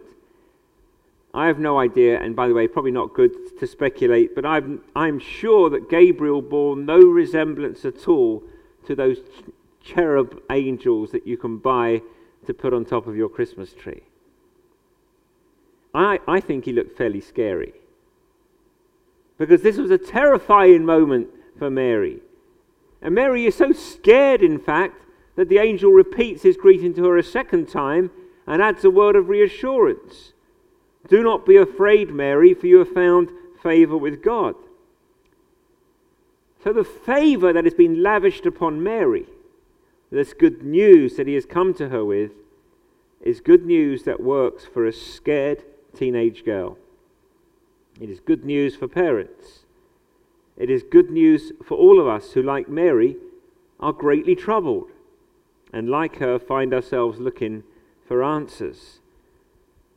I 1.31 1.45
have 1.45 1.59
no 1.59 1.77
idea, 1.77 2.19
and 2.19 2.35
by 2.35 2.47
the 2.47 2.55
way, 2.55 2.67
probably 2.67 2.89
not 2.89 3.13
good 3.13 3.55
to 3.59 3.67
speculate, 3.67 4.33
but 4.33 4.47
I'm, 4.47 4.81
I'm 4.95 5.19
sure 5.19 5.69
that 5.69 5.91
Gabriel 5.91 6.41
bore 6.41 6.75
no 6.75 6.97
resemblance 6.97 7.85
at 7.85 8.07
all 8.07 8.43
to 8.89 8.95
those 8.95 9.19
cherub 9.83 10.41
angels 10.49 11.11
that 11.11 11.27
you 11.27 11.37
can 11.37 11.59
buy 11.59 12.01
to 12.47 12.53
put 12.55 12.73
on 12.73 12.83
top 12.83 13.05
of 13.05 13.15
your 13.15 13.29
Christmas 13.29 13.71
tree. 13.71 14.01
I, 15.93 16.19
I 16.27 16.39
think 16.39 16.65
he 16.65 16.73
looked 16.73 16.97
fairly 16.97 17.21
scary. 17.21 17.73
Because 19.37 19.61
this 19.61 19.77
was 19.77 19.91
a 19.91 19.97
terrifying 19.99 20.85
moment 20.85 21.27
for 21.59 21.69
Mary. 21.69 22.21
And 22.99 23.13
Mary 23.13 23.45
is 23.45 23.55
so 23.55 23.73
scared, 23.73 24.41
in 24.41 24.57
fact, 24.57 25.03
that 25.35 25.49
the 25.49 25.59
angel 25.59 25.91
repeats 25.91 26.41
his 26.41 26.57
greeting 26.57 26.95
to 26.95 27.05
her 27.05 27.17
a 27.17 27.23
second 27.23 27.69
time 27.69 28.09
and 28.47 28.59
adds 28.59 28.83
a 28.83 28.89
word 28.89 29.15
of 29.15 29.29
reassurance. 29.29 30.33
Do 31.07 31.21
not 31.21 31.45
be 31.45 31.57
afraid, 31.57 32.09
Mary, 32.09 32.55
for 32.55 32.65
you 32.65 32.79
have 32.79 32.91
found 32.91 33.29
favor 33.61 33.97
with 33.97 34.23
God. 34.23 34.55
So, 36.63 36.73
the 36.73 36.83
favor 36.83 37.53
that 37.53 37.63
has 37.63 37.73
been 37.73 38.03
lavished 38.03 38.45
upon 38.45 38.83
Mary, 38.83 39.25
this 40.11 40.33
good 40.33 40.61
news 40.63 41.15
that 41.15 41.27
he 41.27 41.35
has 41.35 41.45
come 41.45 41.73
to 41.75 41.89
her 41.89 42.03
with, 42.03 42.31
is 43.21 43.39
good 43.39 43.65
news 43.65 44.03
that 44.03 44.21
works 44.21 44.65
for 44.65 44.85
a 44.85 44.93
scared 44.93 45.63
teenage 45.95 46.43
girl. 46.43 46.77
It 47.99 48.09
is 48.09 48.19
good 48.19 48.43
news 48.43 48.75
for 48.75 48.87
parents. 48.87 49.59
It 50.57 50.69
is 50.69 50.83
good 50.83 51.09
news 51.09 51.53
for 51.63 51.77
all 51.77 51.99
of 51.99 52.07
us 52.07 52.33
who, 52.33 52.41
like 52.43 52.67
Mary, 52.67 53.15
are 53.79 53.93
greatly 53.93 54.35
troubled 54.35 54.89
and, 55.71 55.89
like 55.89 56.17
her, 56.17 56.37
find 56.37 56.73
ourselves 56.73 57.19
looking 57.19 57.63
for 58.05 58.21
answers. 58.21 58.99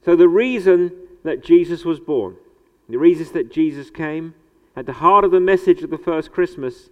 So, 0.04 0.14
the 0.14 0.28
reason 0.28 0.92
that 1.24 1.42
Jesus 1.42 1.84
was 1.84 1.98
born, 1.98 2.36
the 2.88 2.98
reasons 2.98 3.32
that 3.32 3.50
Jesus 3.50 3.90
came, 3.90 4.34
at 4.76 4.86
the 4.86 4.94
heart 4.94 5.24
of 5.24 5.30
the 5.30 5.40
message 5.40 5.82
of 5.82 5.90
the 5.90 5.98
first 5.98 6.32
Christmas 6.32 6.88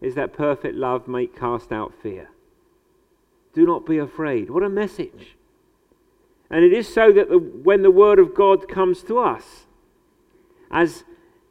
is 0.00 0.14
that 0.14 0.32
perfect 0.32 0.76
love 0.76 1.08
may 1.08 1.26
cast 1.26 1.72
out 1.72 1.92
fear. 2.02 2.30
Do 3.54 3.64
not 3.64 3.86
be 3.86 3.98
afraid. 3.98 4.50
What 4.50 4.62
a 4.62 4.68
message. 4.68 5.36
And 6.50 6.64
it 6.64 6.72
is 6.72 6.92
so 6.92 7.10
that 7.12 7.28
the, 7.28 7.38
when 7.38 7.82
the 7.82 7.90
Word 7.90 8.18
of 8.18 8.34
God 8.34 8.68
comes 8.68 9.02
to 9.04 9.18
us, 9.18 9.66
as 10.70 11.04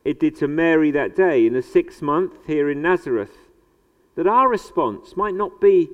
it 0.05 0.19
did 0.19 0.35
to 0.37 0.47
Mary 0.47 0.91
that 0.91 1.15
day 1.15 1.45
in 1.45 1.53
the 1.53 1.61
sixth 1.61 2.01
month 2.01 2.33
here 2.45 2.69
in 2.69 2.81
Nazareth, 2.81 3.37
that 4.15 4.27
our 4.27 4.47
response 4.47 5.17
might 5.17 5.33
not 5.33 5.59
be 5.59 5.89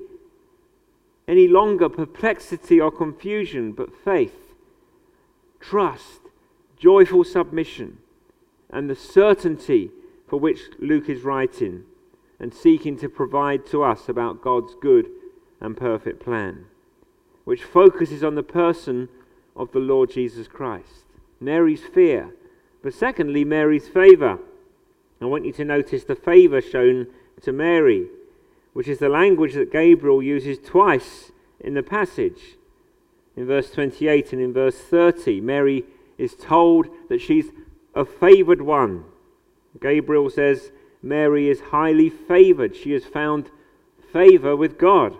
any 1.26 1.48
longer 1.48 1.88
perplexity 1.88 2.80
or 2.80 2.90
confusion, 2.90 3.72
but 3.72 3.96
faith, 4.04 4.54
trust, 5.60 6.20
joyful 6.76 7.24
submission, 7.24 7.98
and 8.72 8.88
the 8.88 8.96
certainty 8.96 9.90
for 10.26 10.40
which 10.40 10.70
Luke 10.78 11.08
is 11.08 11.22
writing 11.22 11.84
and 12.40 12.52
seeking 12.52 12.96
to 12.98 13.08
provide 13.08 13.66
to 13.66 13.82
us 13.82 14.08
about 14.08 14.42
God's 14.42 14.74
good 14.80 15.08
and 15.60 15.76
perfect 15.76 16.20
plan, 16.20 16.64
which 17.44 17.62
focuses 17.62 18.24
on 18.24 18.34
the 18.34 18.42
person 18.42 19.08
of 19.54 19.72
the 19.72 19.78
Lord 19.78 20.10
Jesus 20.10 20.48
Christ. 20.48 21.04
Mary's 21.40 21.82
fear 21.82 22.32
But 22.82 22.94
secondly, 22.94 23.44
Mary's 23.44 23.88
favour. 23.88 24.38
I 25.20 25.24
want 25.26 25.44
you 25.44 25.52
to 25.52 25.64
notice 25.64 26.02
the 26.02 26.16
favour 26.16 26.60
shown 26.60 27.06
to 27.42 27.52
Mary, 27.52 28.08
which 28.72 28.88
is 28.88 28.98
the 28.98 29.08
language 29.08 29.54
that 29.54 29.70
Gabriel 29.70 30.20
uses 30.20 30.58
twice 30.58 31.30
in 31.60 31.74
the 31.74 31.82
passage. 31.82 32.56
In 33.36 33.46
verse 33.46 33.70
28 33.70 34.32
and 34.32 34.42
in 34.42 34.52
verse 34.52 34.78
30, 34.78 35.40
Mary 35.40 35.84
is 36.18 36.34
told 36.34 36.88
that 37.08 37.20
she's 37.20 37.50
a 37.94 38.04
favoured 38.04 38.62
one. 38.62 39.04
Gabriel 39.80 40.30
says, 40.30 40.72
Mary 41.02 41.48
is 41.48 41.60
highly 41.60 42.08
favoured. 42.08 42.76
She 42.76 42.92
has 42.92 43.04
found 43.04 43.50
favour 44.12 44.54
with 44.56 44.78
God. 44.78 45.16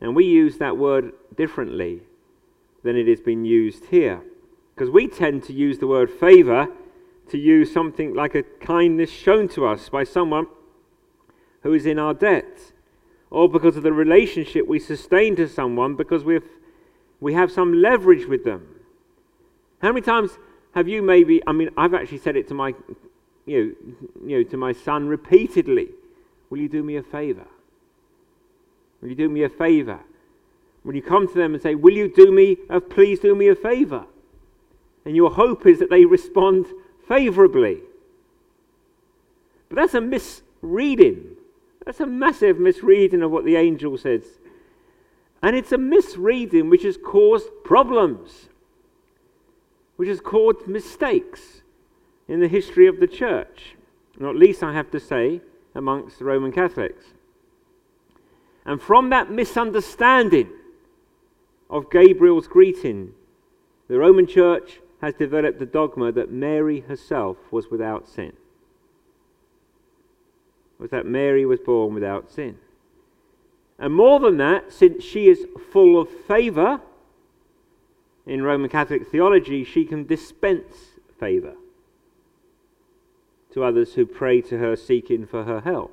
And 0.00 0.16
we 0.16 0.24
use 0.24 0.58
that 0.58 0.76
word 0.76 1.12
differently 1.36 2.02
than 2.82 2.96
it 2.96 3.06
has 3.06 3.20
been 3.20 3.44
used 3.44 3.86
here. 3.86 4.22
Because 4.74 4.90
we 4.90 5.06
tend 5.06 5.44
to 5.44 5.52
use 5.52 5.78
the 5.78 5.86
word 5.86 6.10
favour 6.10 6.68
to 7.28 7.38
use 7.38 7.72
something 7.72 8.14
like 8.14 8.34
a 8.34 8.42
kindness 8.42 9.10
shown 9.10 9.48
to 9.48 9.66
us 9.66 9.88
by 9.88 10.04
someone 10.04 10.46
who 11.62 11.72
is 11.72 11.86
in 11.86 11.98
our 11.98 12.14
debt, 12.14 12.72
or 13.30 13.48
because 13.48 13.76
of 13.76 13.82
the 13.82 13.92
relationship 13.92 14.66
we 14.66 14.78
sustain 14.78 15.36
to 15.36 15.48
someone 15.48 15.94
because 15.94 16.24
we've, 16.24 16.42
we 17.20 17.34
have 17.34 17.52
some 17.52 17.72
leverage 17.72 18.26
with 18.26 18.44
them. 18.44 18.66
How 19.80 19.88
many 19.88 20.00
times 20.00 20.38
have 20.74 20.88
you 20.88 21.02
maybe, 21.02 21.42
I 21.46 21.52
mean, 21.52 21.70
I've 21.76 21.94
actually 21.94 22.18
said 22.18 22.36
it 22.36 22.48
to 22.48 22.54
my, 22.54 22.74
you 23.46 23.58
know, 23.58 24.26
you 24.26 24.38
know 24.38 24.42
to 24.50 24.56
my 24.56 24.72
son 24.72 25.08
repeatedly, 25.08 25.88
will 26.50 26.58
you 26.58 26.68
do 26.68 26.82
me 26.82 26.96
a 26.96 27.02
favour? 27.02 27.46
Will 29.00 29.10
you 29.10 29.14
do 29.14 29.28
me 29.28 29.42
a 29.42 29.48
favour? 29.48 30.00
When 30.82 30.96
you 30.96 31.02
come 31.02 31.28
to 31.28 31.34
them 31.34 31.54
and 31.54 31.62
say, 31.62 31.74
will 31.74 31.94
you 31.94 32.08
do 32.12 32.32
me, 32.32 32.56
a, 32.68 32.80
please 32.80 33.20
do 33.20 33.34
me 33.34 33.48
a 33.48 33.54
favour? 33.54 34.06
And 35.04 35.14
your 35.14 35.30
hope 35.30 35.66
is 35.66 35.78
that 35.80 35.90
they 35.90 36.04
respond 36.04 36.66
favorably. 37.06 37.80
But 39.68 39.76
that's 39.76 39.94
a 39.94 40.00
misreading. 40.00 41.36
That's 41.84 42.00
a 42.00 42.06
massive 42.06 42.58
misreading 42.58 43.22
of 43.22 43.30
what 43.30 43.44
the 43.44 43.56
angel 43.56 43.98
says. 43.98 44.22
And 45.42 45.56
it's 45.56 45.72
a 45.72 45.78
misreading 45.78 46.70
which 46.70 46.84
has 46.84 46.96
caused 46.96 47.48
problems, 47.64 48.48
which 49.96 50.08
has 50.08 50.20
caused 50.20 50.66
mistakes 50.66 51.62
in 52.28 52.40
the 52.40 52.48
history 52.48 52.86
of 52.86 53.00
the 53.00 53.06
church, 53.06 53.76
not 54.18 54.36
least 54.36 54.62
I 54.62 54.72
have 54.72 54.90
to 54.92 55.00
say, 55.00 55.40
amongst 55.74 56.18
the 56.18 56.24
Roman 56.24 56.52
Catholics. 56.52 57.06
And 58.64 58.80
from 58.80 59.10
that 59.10 59.30
misunderstanding 59.30 60.50
of 61.68 61.90
Gabriel's 61.90 62.46
greeting, 62.46 63.12
the 63.88 63.98
Roman 63.98 64.26
Church 64.26 64.80
has 65.00 65.14
developed 65.14 65.58
the 65.58 65.66
dogma 65.66 66.12
that 66.12 66.30
Mary 66.30 66.80
herself 66.80 67.36
was 67.50 67.70
without 67.70 68.08
sin. 68.08 68.32
Was 70.78 70.90
that 70.90 71.06
Mary 71.06 71.44
was 71.44 71.60
born 71.60 71.94
without 71.94 72.30
sin. 72.30 72.58
And 73.78 73.94
more 73.94 74.20
than 74.20 74.36
that, 74.36 74.72
since 74.72 75.02
she 75.02 75.28
is 75.28 75.46
full 75.72 76.00
of 76.00 76.08
favor, 76.08 76.80
in 78.26 78.42
Roman 78.42 78.70
Catholic 78.70 79.08
theology, 79.08 79.64
she 79.64 79.84
can 79.84 80.06
dispense 80.06 80.74
favor 81.18 81.54
to 83.52 83.64
others 83.64 83.94
who 83.94 84.06
pray 84.06 84.40
to 84.40 84.58
her 84.58 84.76
seeking 84.76 85.26
for 85.26 85.44
her 85.44 85.60
help. 85.60 85.92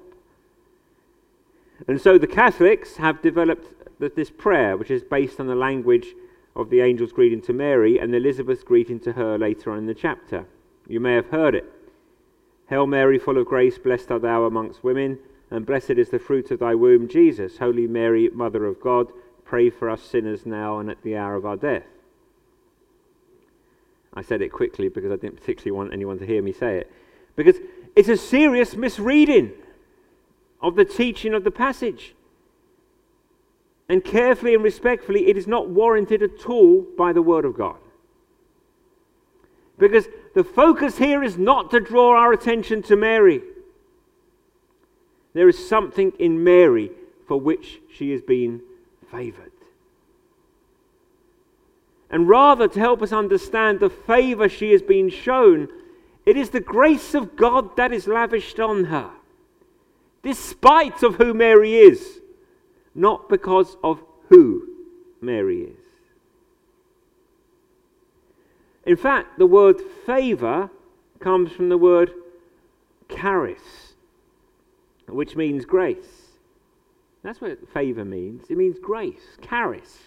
And 1.88 2.00
so 2.00 2.18
the 2.18 2.28
Catholics 2.28 2.98
have 2.98 3.22
developed 3.22 3.68
this 4.16 4.30
prayer, 4.30 4.78
which 4.78 4.92
is 4.92 5.04
based 5.04 5.40
on 5.40 5.48
the 5.48 5.56
language 5.56 6.08
of 6.56 6.70
the 6.70 6.82
angel's 6.82 7.12
greeting 7.12 7.42
to 7.44 7.54
Mary 7.54 7.98
and 7.98 8.14
Elizabeth's 8.14 8.64
greeting 8.64 9.00
to 9.02 9.14
her 9.14 9.38
later 9.38 9.72
on 9.72 9.80
in 9.80 9.86
the 9.86 9.94
chapter. 9.94 10.46
You 10.88 11.00
may 11.00 11.14
have 11.14 11.30
heard 11.30 11.56
it. 11.56 11.66
Hail 12.70 12.88
Mary, 12.88 13.18
full 13.18 13.38
of 13.38 13.46
grace, 13.46 13.78
blessed 13.78 14.12
art 14.12 14.22
thou 14.22 14.44
amongst 14.44 14.84
women, 14.84 15.20
and 15.50 15.66
blessed 15.66 15.92
is 15.92 16.10
the 16.10 16.20
fruit 16.20 16.52
of 16.52 16.60
thy 16.60 16.76
womb, 16.76 17.08
Jesus. 17.08 17.58
Holy 17.58 17.88
Mary, 17.88 18.30
Mother 18.32 18.66
of 18.66 18.80
God, 18.80 19.08
pray 19.44 19.70
for 19.70 19.90
us 19.90 20.02
sinners 20.02 20.46
now 20.46 20.80
and 20.80 20.90
at 20.90 21.02
the 21.02 21.16
hour 21.16 21.36
of 21.36 21.46
our 21.46 21.58
death. 21.58 21.86
I 24.14 24.22
said 24.22 24.42
it 24.42 24.50
quickly 24.50 24.90
because 24.90 25.12
I 25.12 25.16
didn't 25.16 25.38
particularly 25.40 25.72
want 25.72 25.94
anyone 25.94 26.20
to 26.20 26.26
hear 26.26 26.42
me 26.42 26.52
say 26.52 26.78
it. 26.78 26.92
Because 27.36 27.58
it's 27.96 28.10
a 28.10 28.18
serious 28.18 28.76
misreading 28.76 29.52
of 30.62 30.76
the 30.76 30.86
teaching 30.86 31.34
of 31.34 31.44
the 31.44 31.52
passage. 31.52 32.16
And 33.88 34.04
carefully 34.04 34.54
and 34.54 34.64
respectfully, 34.64 35.28
it 35.28 35.38
is 35.38 35.48
not 35.48 35.70
warranted 35.70 36.22
at 36.22 36.46
all 36.46 36.86
by 36.98 37.14
the 37.14 37.22
Word 37.22 37.46
of 37.46 37.56
God. 37.56 37.78
Because 39.78 40.08
the 40.36 40.44
focus 40.44 40.98
here 40.98 41.24
is 41.24 41.38
not 41.38 41.72
to 41.72 41.80
draw 41.80 42.18
our 42.18 42.34
attention 42.34 42.84
to 42.84 42.96
Mary. 42.96 43.42
There 45.34 45.48
is 45.48 45.68
something 45.68 46.12
in 46.20 46.44
Mary 46.44 46.92
for 47.28 47.40
which 47.40 47.80
she 47.92 48.12
is 48.12 48.22
being 48.22 48.62
favored. 49.12 49.52
And 52.10 52.28
rather, 52.28 52.68
to 52.68 52.80
help 52.80 53.02
us 53.02 53.12
understand 53.12 53.80
the 53.80 53.90
favor 53.90 54.50
she 54.50 54.72
has 54.72 54.82
been 54.82 55.10
shown, 55.10 55.68
it 56.26 56.36
is 56.36 56.50
the 56.50 56.60
grace 56.60 57.14
of 57.14 57.36
God 57.36 57.76
that 57.78 57.92
is 57.92 58.08
lavished 58.08 58.60
on 58.60 58.86
her, 58.86 59.12
despite 60.24 61.04
of 61.04 61.16
who 61.16 61.34
Mary 61.34 61.76
is 61.76 62.20
not 63.00 63.30
because 63.30 63.78
of 63.84 64.04
who 64.28 64.68
Mary 65.22 65.62
is. 65.62 65.86
In 68.86 68.98
fact, 68.98 69.38
the 69.38 69.46
word 69.46 69.80
favor 70.06 70.70
comes 71.20 71.52
from 71.52 71.70
the 71.70 71.78
word 71.78 72.12
charis, 73.10 73.94
which 75.08 75.36
means 75.36 75.66
grace. 75.66 76.38
That's 77.24 77.42
what 77.42 77.70
favor 77.70 78.06
means. 78.06 78.46
It 78.50 78.58
means 78.58 78.80
grace, 78.80 79.38
charis. 79.42 79.98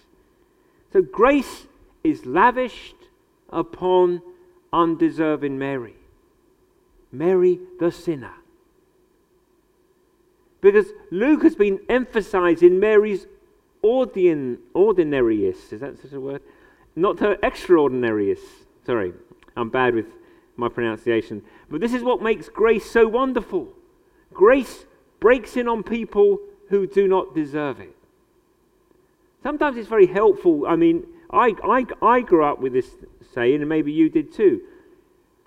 So 0.92 1.02
grace 1.02 1.66
is 2.04 2.26
lavished 2.26 2.96
upon 3.50 4.22
undeserving 4.72 5.58
Mary. 5.58 5.94
Mary 7.10 7.60
the 7.78 7.90
sinner. 7.90 8.34
Because 10.60 10.86
Luke 11.10 11.42
has 11.42 11.56
been 11.56 11.80
emphasizing 11.88 12.78
Mary's 12.78 13.26
ordin, 13.84 14.58
ordinariness. 14.74 15.72
Is 15.72 15.80
that 15.80 16.00
such 16.00 16.12
a 16.12 16.20
word? 16.20 16.40
Not 16.94 17.18
her 17.18 17.36
extraordinariness. 17.42 18.40
Sorry, 18.86 19.12
I'm 19.56 19.70
bad 19.70 19.94
with 19.94 20.06
my 20.56 20.68
pronunciation. 20.68 21.42
But 21.70 21.80
this 21.80 21.92
is 21.92 22.02
what 22.02 22.22
makes 22.22 22.48
grace 22.48 22.88
so 22.88 23.08
wonderful. 23.08 23.68
Grace 24.32 24.86
breaks 25.20 25.56
in 25.56 25.68
on 25.68 25.82
people 25.82 26.38
who 26.68 26.86
do 26.86 27.08
not 27.08 27.34
deserve 27.34 27.80
it. 27.80 27.96
Sometimes 29.42 29.76
it's 29.76 29.88
very 29.88 30.06
helpful. 30.06 30.66
I 30.66 30.76
mean, 30.76 31.04
I, 31.32 31.54
I, 31.64 31.86
I 32.04 32.20
grew 32.20 32.44
up 32.44 32.60
with 32.60 32.72
this 32.72 32.90
saying, 33.32 33.60
and 33.60 33.68
maybe 33.68 33.92
you 33.92 34.10
did 34.10 34.32
too, 34.32 34.60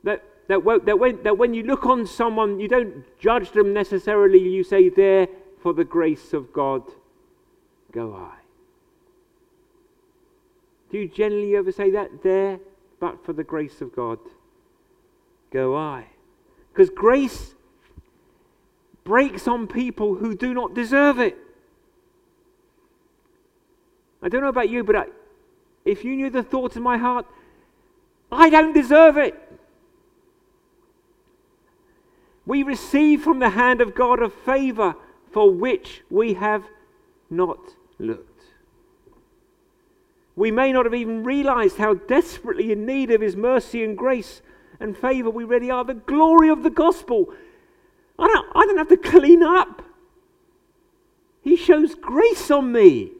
that 0.03 0.23
that, 0.47 0.63
that, 0.85 0.99
when, 0.99 1.23
that 1.23 1.37
when 1.37 1.53
you 1.53 1.63
look 1.63 1.85
on 1.85 2.05
someone, 2.05 2.59
you 2.59 2.67
don't 2.67 3.03
judge 3.19 3.51
them 3.51 3.73
necessarily. 3.73 4.39
You 4.39 4.63
say, 4.63 4.89
There, 4.89 5.27
for 5.61 5.73
the 5.73 5.83
grace 5.83 6.33
of 6.33 6.53
God, 6.53 6.83
go 7.91 8.13
I. 8.13 8.35
Do 10.91 10.99
you 10.99 11.07
generally 11.07 11.55
ever 11.55 11.71
say 11.71 11.89
that? 11.91 12.21
There, 12.21 12.59
but 12.99 13.25
for 13.25 13.33
the 13.33 13.43
grace 13.43 13.81
of 13.81 13.95
God, 13.95 14.19
go 15.51 15.75
I. 15.75 16.07
Because 16.71 16.89
grace 16.91 17.55
breaks 19.03 19.47
on 19.47 19.67
people 19.67 20.15
who 20.15 20.35
do 20.35 20.53
not 20.53 20.73
deserve 20.75 21.19
it. 21.19 21.37
I 24.21 24.29
don't 24.29 24.41
know 24.41 24.49
about 24.49 24.69
you, 24.69 24.83
but 24.83 24.95
I, 24.95 25.05
if 25.85 26.03
you 26.03 26.15
knew 26.15 26.29
the 26.29 26.43
thoughts 26.43 26.75
in 26.75 26.83
my 26.83 26.97
heart, 26.97 27.25
I 28.31 28.49
don't 28.49 28.73
deserve 28.73 29.17
it. 29.17 29.39
We 32.45 32.63
receive 32.63 33.23
from 33.23 33.39
the 33.39 33.49
hand 33.49 33.81
of 33.81 33.95
God 33.95 34.21
a 34.21 34.29
favor 34.29 34.95
for 35.31 35.51
which 35.51 36.01
we 36.09 36.33
have 36.33 36.63
not 37.29 37.59
looked. 37.99 38.31
We 40.35 40.51
may 40.51 40.71
not 40.71 40.85
have 40.85 40.93
even 40.93 41.23
realized 41.23 41.77
how 41.77 41.93
desperately 41.93 42.71
in 42.71 42.85
need 42.85 43.09
of 43.11 43.21
His 43.21 43.35
mercy 43.35 43.83
and 43.83 43.97
grace 43.97 44.41
and 44.79 44.97
favor 44.97 45.29
we 45.29 45.43
really 45.43 45.71
are. 45.71 45.83
The 45.83 45.93
glory 45.93 46.49
of 46.49 46.63
the 46.63 46.69
gospel. 46.69 47.33
I 48.19 48.27
don't, 48.27 48.47
I 48.55 48.65
don't 48.65 48.77
have 48.77 48.89
to 48.89 48.97
clean 48.97 49.43
up. 49.43 49.81
He 51.41 51.55
shows 51.55 51.95
grace 51.95 52.51
on 52.51 52.71
me. 52.71 53.11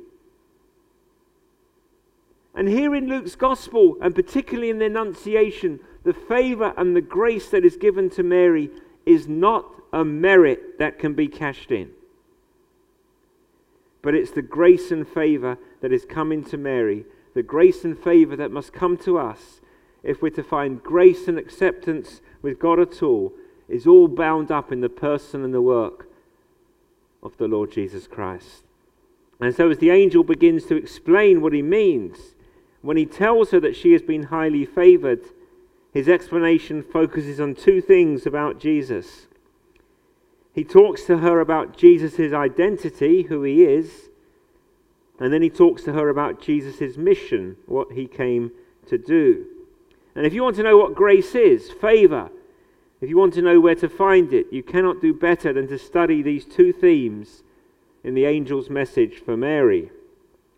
And 2.55 2.69
here 2.69 2.95
in 2.95 3.07
Luke's 3.07 3.35
gospel, 3.35 3.97
and 4.01 4.15
particularly 4.15 4.69
in 4.69 4.79
the 4.79 4.85
Annunciation, 4.85 5.79
the 6.03 6.13
favor 6.13 6.73
and 6.77 6.95
the 6.95 7.01
grace 7.01 7.49
that 7.49 7.65
is 7.65 7.75
given 7.75 8.09
to 8.11 8.23
Mary 8.23 8.69
is 9.05 9.27
not 9.27 9.65
a 9.91 10.05
merit 10.05 10.79
that 10.79 10.97
can 10.97 11.13
be 11.13 11.27
cashed 11.27 11.71
in, 11.71 11.91
but 14.01 14.15
it's 14.15 14.31
the 14.31 14.41
grace 14.41 14.91
and 14.91 15.07
favor 15.07 15.57
that 15.81 15.91
is 15.91 16.05
coming 16.05 16.43
to 16.45 16.57
Mary, 16.57 17.05
the 17.33 17.43
grace 17.43 17.83
and 17.83 17.97
favor 17.97 18.35
that 18.35 18.51
must 18.51 18.71
come 18.71 18.97
to 18.97 19.17
us 19.17 19.59
if 20.03 20.21
we're 20.21 20.29
to 20.29 20.43
find 20.43 20.83
grace 20.83 21.27
and 21.27 21.37
acceptance 21.37 22.21
with 22.41 22.59
God 22.59 22.79
at 22.79 23.01
all, 23.01 23.33
is 23.67 23.87
all 23.87 24.07
bound 24.07 24.51
up 24.51 24.71
in 24.71 24.81
the 24.81 24.89
person 24.89 25.43
and 25.43 25.53
the 25.53 25.61
work 25.61 26.07
of 27.23 27.35
the 27.37 27.47
Lord 27.47 27.71
Jesus 27.71 28.05
Christ. 28.05 28.63
And 29.39 29.53
so, 29.53 29.69
as 29.69 29.79
the 29.79 29.89
angel 29.89 30.23
begins 30.23 30.65
to 30.65 30.75
explain 30.75 31.41
what 31.41 31.53
he 31.53 31.63
means, 31.63 32.34
when 32.85 32.97
he 32.97 33.05
tells 33.07 33.49
her 33.49 33.59
that 33.59 33.75
she 33.75 33.93
has 33.93 34.03
been 34.03 34.23
highly 34.23 34.63
favored, 34.63 35.25
his 35.91 36.07
explanation 36.07 36.83
focuses 36.83 37.39
on 37.39 37.55
two 37.55 37.81
things 37.81 38.27
about 38.27 38.59
Jesus. 38.59 39.25
He 40.53 40.63
talks 40.63 41.03
to 41.05 41.17
her 41.17 41.39
about 41.39 41.75
Jesus' 41.75 42.31
identity, 42.31 43.23
who 43.23 43.41
he 43.41 43.63
is, 43.63 44.09
and 45.19 45.33
then 45.33 45.41
he 45.41 45.49
talks 45.49 45.81
to 45.85 45.93
her 45.93 46.09
about 46.09 46.39
Jesus' 46.39 46.95
mission, 46.95 47.57
what 47.65 47.93
he 47.93 48.05
came 48.05 48.51
to 48.85 48.99
do. 48.99 49.47
And 50.13 50.23
if 50.27 50.33
you 50.35 50.43
want 50.43 50.55
to 50.57 50.63
know 50.63 50.77
what 50.77 50.93
grace 50.93 51.33
is, 51.33 51.71
favor, 51.71 52.29
if 53.01 53.09
you 53.09 53.17
want 53.17 53.33
to 53.33 53.41
know 53.41 53.59
where 53.59 53.73
to 53.73 53.89
find 53.89 54.31
it, 54.31 54.45
you 54.51 54.61
cannot 54.61 55.01
do 55.01 55.11
better 55.11 55.51
than 55.51 55.67
to 55.69 55.79
study 55.79 56.21
these 56.21 56.45
two 56.45 56.71
themes 56.71 57.41
in 58.03 58.13
the 58.13 58.27
angel's 58.27 58.69
message 58.69 59.23
for 59.25 59.35
Mary. 59.35 59.89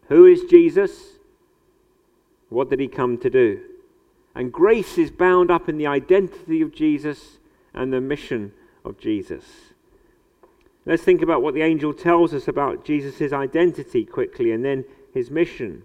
Who 0.09 0.25
is 0.25 0.43
Jesus? 0.49 1.16
What 2.49 2.69
did 2.69 2.79
he 2.79 2.87
come 2.87 3.17
to 3.19 3.29
do? 3.29 3.61
And 4.35 4.53
grace 4.53 4.97
is 4.97 5.11
bound 5.11 5.49
up 5.49 5.67
in 5.67 5.77
the 5.77 5.87
identity 5.87 6.61
of 6.61 6.73
Jesus 6.73 7.39
and 7.73 7.91
the 7.91 8.01
mission 8.01 8.53
of 8.85 8.99
Jesus. 8.99 9.43
Let's 10.85 11.03
think 11.03 11.21
about 11.21 11.41
what 11.41 11.53
the 11.53 11.63
angel 11.63 11.93
tells 11.93 12.33
us 12.33 12.47
about 12.47 12.85
Jesus' 12.85 13.33
identity 13.33 14.05
quickly 14.05 14.51
and 14.51 14.63
then 14.63 14.85
his 15.13 15.29
mission. 15.29 15.83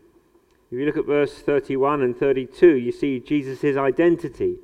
If 0.70 0.78
you 0.78 0.86
look 0.86 0.96
at 0.96 1.06
verse 1.06 1.38
31 1.38 2.02
and 2.02 2.16
32, 2.16 2.76
you 2.76 2.92
see 2.92 3.18
Jesus' 3.18 3.76
identity. 3.76 4.58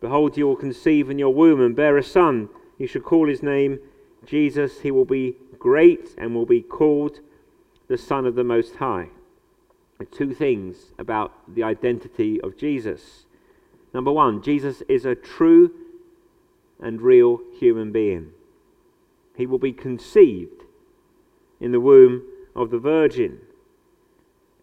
Behold, 0.00 0.36
you 0.36 0.46
will 0.46 0.56
conceive 0.56 1.10
in 1.10 1.18
your 1.18 1.34
womb 1.34 1.60
and 1.60 1.76
bear 1.76 1.96
a 1.96 2.02
son. 2.02 2.48
You 2.78 2.86
shall 2.86 3.02
call 3.02 3.28
his 3.28 3.42
name 3.42 3.78
Jesus. 4.24 4.80
He 4.80 4.90
will 4.90 5.04
be 5.04 5.36
great 5.58 6.14
and 6.18 6.34
will 6.34 6.46
be 6.46 6.62
called 6.62 7.20
the 7.88 7.98
Son 7.98 8.26
of 8.26 8.34
the 8.34 8.42
Most 8.42 8.76
High. 8.76 9.10
Two 10.10 10.34
things 10.34 10.92
about 10.98 11.32
the 11.54 11.62
identity 11.62 12.40
of 12.40 12.56
Jesus. 12.56 13.26
Number 13.94 14.10
one, 14.10 14.42
Jesus 14.42 14.82
is 14.88 15.04
a 15.04 15.14
true 15.14 15.70
and 16.80 17.00
real 17.00 17.40
human 17.58 17.92
being. 17.92 18.30
He 19.36 19.46
will 19.46 19.58
be 19.58 19.72
conceived 19.72 20.64
in 21.60 21.72
the 21.72 21.80
womb 21.80 22.22
of 22.56 22.70
the 22.70 22.78
Virgin. 22.78 23.38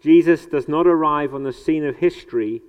Jesus 0.02 0.46
does 0.46 0.68
not 0.68 0.86
arrive 0.86 1.34
on 1.34 1.44
the 1.44 1.54
scene 1.54 1.86
of 1.86 1.98
history 1.98 2.62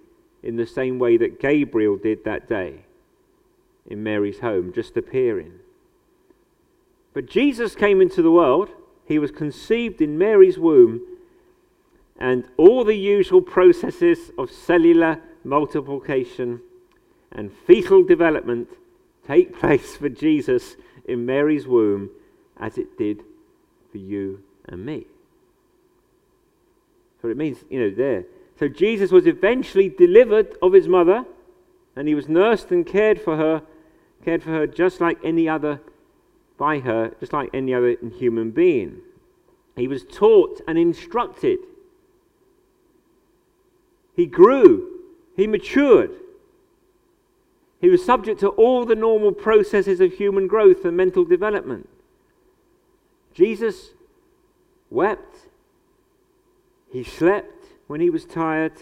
in 0.43 0.57
the 0.57 0.67
same 0.67 0.99
way 0.99 1.17
that 1.17 1.41
Gabriel 1.41 1.97
did 1.97 2.25
that 2.25 2.49
day 2.49 2.85
in 3.87 4.03
Mary's 4.03 4.41
home, 4.41 4.73
just 4.73 4.97
appearing. 4.97 5.53
But 7.13 7.27
Jesus 7.27 7.75
came 7.75 8.01
into 8.01 8.23
the 8.23 8.31
world, 8.31 8.71
he 9.05 9.19
was 9.19 9.33
conceived 9.33 10.01
in 10.01 10.17
Mary's 10.17 10.59
womb, 10.59 11.01
and 12.21 12.47
all 12.57 12.85
the 12.85 12.97
usual 12.97 13.41
processes 13.41 14.31
of 14.37 14.51
cellular 14.51 15.21
multiplication 15.43 16.61
and 17.33 17.51
fetal 17.67 18.05
development 18.05 18.69
take 19.27 19.59
place 19.59 19.97
for 19.97 20.09
Jesus 20.09 20.77
in 21.07 21.25
Mary's 21.25 21.67
womb 21.67 22.11
as 22.59 22.77
it 22.77 22.99
did 22.99 23.23
for 23.91 23.99
you 23.99 24.43
and 24.67 24.85
me. 24.85 25.07
So 27.23 27.29
it 27.29 27.37
means, 27.37 27.59
you 27.69 27.81
know, 27.81 27.91
there. 27.91 28.25
So 28.59 28.69
Jesus 28.69 29.11
was 29.11 29.27
eventually 29.27 29.89
delivered 29.89 30.57
of 30.63 30.73
his 30.73 30.87
mother, 30.87 31.25
and 31.97 32.07
he 32.07 32.15
was 32.15 32.29
nursed 32.29 32.71
and 32.71 32.87
cared 32.87 33.21
for 33.21 33.37
her, 33.37 33.63
cared 34.25 34.43
for 34.43 34.51
her 34.51 34.67
just 34.67 35.01
like 35.01 35.19
any 35.25 35.49
other 35.49 35.81
by 36.59 36.79
her, 36.81 37.13
just 37.21 37.33
like 37.33 37.51
any 37.55 37.73
other 37.73 37.97
human 38.19 38.51
being. 38.51 39.01
He 39.77 39.89
was 39.89 40.05
taught 40.05 40.61
and 40.69 40.79
instructed. 40.79 41.59
He 44.21 44.27
grew. 44.27 45.01
He 45.35 45.47
matured. 45.47 46.11
He 47.81 47.89
was 47.89 48.05
subject 48.05 48.39
to 48.41 48.49
all 48.49 48.85
the 48.85 48.95
normal 48.95 49.33
processes 49.33 49.99
of 49.99 50.13
human 50.13 50.47
growth 50.47 50.85
and 50.85 50.95
mental 50.95 51.25
development. 51.25 51.89
Jesus 53.33 53.93
wept. 54.91 55.49
He 56.93 57.03
slept 57.03 57.65
when 57.87 58.03
he 58.03 58.11
was 58.11 58.27
tired. 58.27 58.75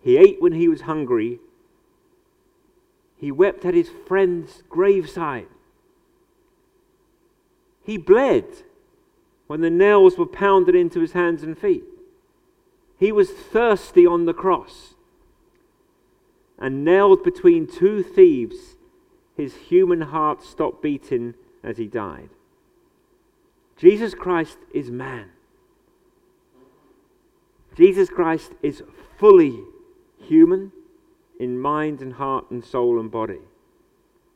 He 0.00 0.16
ate 0.16 0.42
when 0.42 0.54
he 0.54 0.66
was 0.66 0.80
hungry. 0.80 1.38
He 3.16 3.30
wept 3.30 3.64
at 3.64 3.74
his 3.74 3.92
friend's 4.08 4.64
graveside. 4.68 5.46
He 7.84 7.96
bled 7.96 8.64
when 9.46 9.60
the 9.60 9.70
nails 9.70 10.18
were 10.18 10.26
pounded 10.26 10.74
into 10.74 10.98
his 10.98 11.12
hands 11.12 11.44
and 11.44 11.56
feet. 11.56 11.84
He 12.98 13.12
was 13.12 13.30
thirsty 13.30 14.06
on 14.06 14.26
the 14.26 14.34
cross. 14.34 14.94
And 16.58 16.84
nailed 16.84 17.22
between 17.22 17.68
two 17.68 18.02
thieves, 18.02 18.76
his 19.36 19.54
human 19.54 20.00
heart 20.00 20.42
stopped 20.42 20.82
beating 20.82 21.34
as 21.62 21.76
he 21.78 21.86
died. 21.86 22.30
Jesus 23.76 24.14
Christ 24.14 24.58
is 24.74 24.90
man. 24.90 25.30
Jesus 27.76 28.08
Christ 28.08 28.52
is 28.60 28.82
fully 29.18 29.60
human 30.20 30.72
in 31.38 31.60
mind 31.60 32.00
and 32.00 32.14
heart 32.14 32.50
and 32.50 32.64
soul 32.64 32.98
and 32.98 33.08
body. 33.08 33.38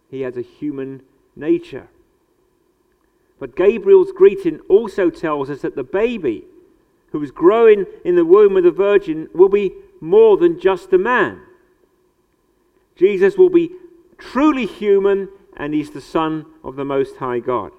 He 0.09 0.21
has 0.21 0.37
a 0.37 0.43
human 0.43 1.03
nature. 1.35 1.89
But 3.41 3.57
Gabriel's 3.57 4.13
greeting 4.13 4.61
also 4.69 5.11
tells 5.11 5.51
us 5.51 5.63
that 5.63 5.75
the 5.75 5.83
baby 5.83 6.45
who 7.13 7.23
is 7.23 7.31
growing 7.31 7.87
in 8.05 8.17
the 8.17 8.25
womb 8.25 8.57
of 8.57 8.65
the 8.65 8.71
Virgin 8.71 9.29
will 9.33 9.49
be 9.49 9.73
more 10.01 10.37
than 10.37 10.59
just 10.59 10.93
a 10.93 10.99
man. 10.99 11.41
Jesus 12.97 13.37
will 13.37 13.51
be 13.51 13.71
truly 14.19 14.67
human 14.67 15.29
and 15.57 15.75
he's 15.75 15.91
the 15.91 16.01
Son 16.01 16.47
of 16.65 16.77
the 16.77 16.85
Most 16.85 17.17
High 17.17 17.39
God. 17.39 17.73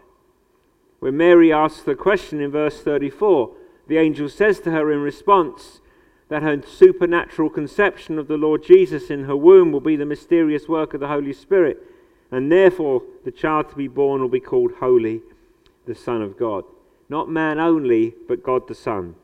When 1.00 1.17
Mary 1.17 1.52
asks 1.52 1.82
the 1.82 1.96
question 1.96 2.39
in 2.39 2.52
verse 2.52 2.82
34, 2.82 3.52
the 3.88 3.98
angel 3.98 4.30
says 4.30 4.60
to 4.62 4.72
her 4.72 4.91
in 4.91 5.00
response 5.02 5.82
that 6.30 6.43
her 6.43 6.62
supernatural 6.65 7.50
conception 7.50 8.17
of 8.17 8.28
the 8.28 8.38
Lord 8.38 8.63
Jesus 8.63 9.10
in 9.10 9.26
her 9.26 9.36
womb 9.36 9.72
will 9.72 9.82
be 9.82 9.96
the 9.96 10.06
mysterious 10.06 10.67
work 10.67 10.93
of 10.93 11.00
the 11.00 11.08
Holy 11.08 11.34
Spirit, 11.34 11.84
and 12.32 12.52
therefore 12.52 13.04
the 13.26 13.32
child 13.32 13.69
to 13.69 13.76
be 13.76 13.88
born 13.88 14.22
will 14.22 14.30
be 14.30 14.39
called 14.39 14.72
Holy 14.80 15.22
the 15.86 15.96
Son 15.96 16.22
of 16.22 16.38
God. 16.38 16.63
Not 17.10 17.30
man 17.30 17.60
only, 17.60 18.15
but 18.28 18.43
God 18.43 18.67
the 18.67 18.76
Son, 18.76 19.15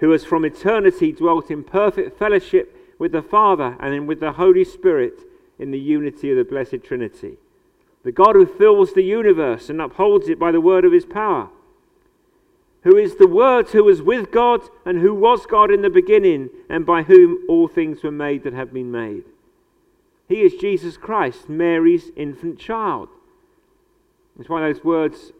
who 0.00 0.10
has 0.10 0.24
from 0.24 0.44
eternity 0.44 1.12
dwelt 1.12 1.50
in 1.50 1.64
perfect 1.64 2.18
fellowship 2.18 2.94
with 2.98 3.12
the 3.12 3.22
Father 3.22 3.76
and 3.80 4.06
with 4.06 4.20
the 4.20 4.32
Holy 4.32 4.64
Spirit 4.64 5.20
in 5.58 5.70
the 5.70 5.78
unity 5.78 6.30
of 6.30 6.36
the 6.36 6.44
blessed 6.44 6.82
Trinity. 6.84 7.36
The 8.04 8.12
God 8.12 8.34
who 8.34 8.46
fills 8.46 8.94
the 8.94 9.02
universe 9.02 9.68
and 9.68 9.80
upholds 9.80 10.28
it 10.28 10.38
by 10.38 10.52
the 10.52 10.60
word 10.60 10.84
of 10.84 10.92
his 10.92 11.04
power. 11.04 11.48
Who 12.82 12.96
is 12.96 13.16
the 13.16 13.26
Word 13.26 13.68
who 13.70 13.84
was 13.84 14.00
with 14.00 14.30
God 14.30 14.62
and 14.86 15.00
who 15.00 15.12
was 15.12 15.46
God 15.46 15.70
in 15.70 15.82
the 15.82 15.90
beginning, 15.90 16.48
and 16.70 16.86
by 16.86 17.02
whom 17.02 17.44
all 17.48 17.66
things 17.66 18.02
were 18.02 18.12
made 18.12 18.44
that 18.44 18.52
have 18.52 18.72
been 18.72 18.90
made. 18.90 19.24
He 20.28 20.42
is 20.42 20.54
Jesus 20.54 20.96
Christ, 20.96 21.48
Mary's 21.48 22.10
infant 22.16 22.58
child. 22.58 23.08
That's 24.36 24.48
why 24.48 24.60
those 24.60 24.84
words 24.84 25.32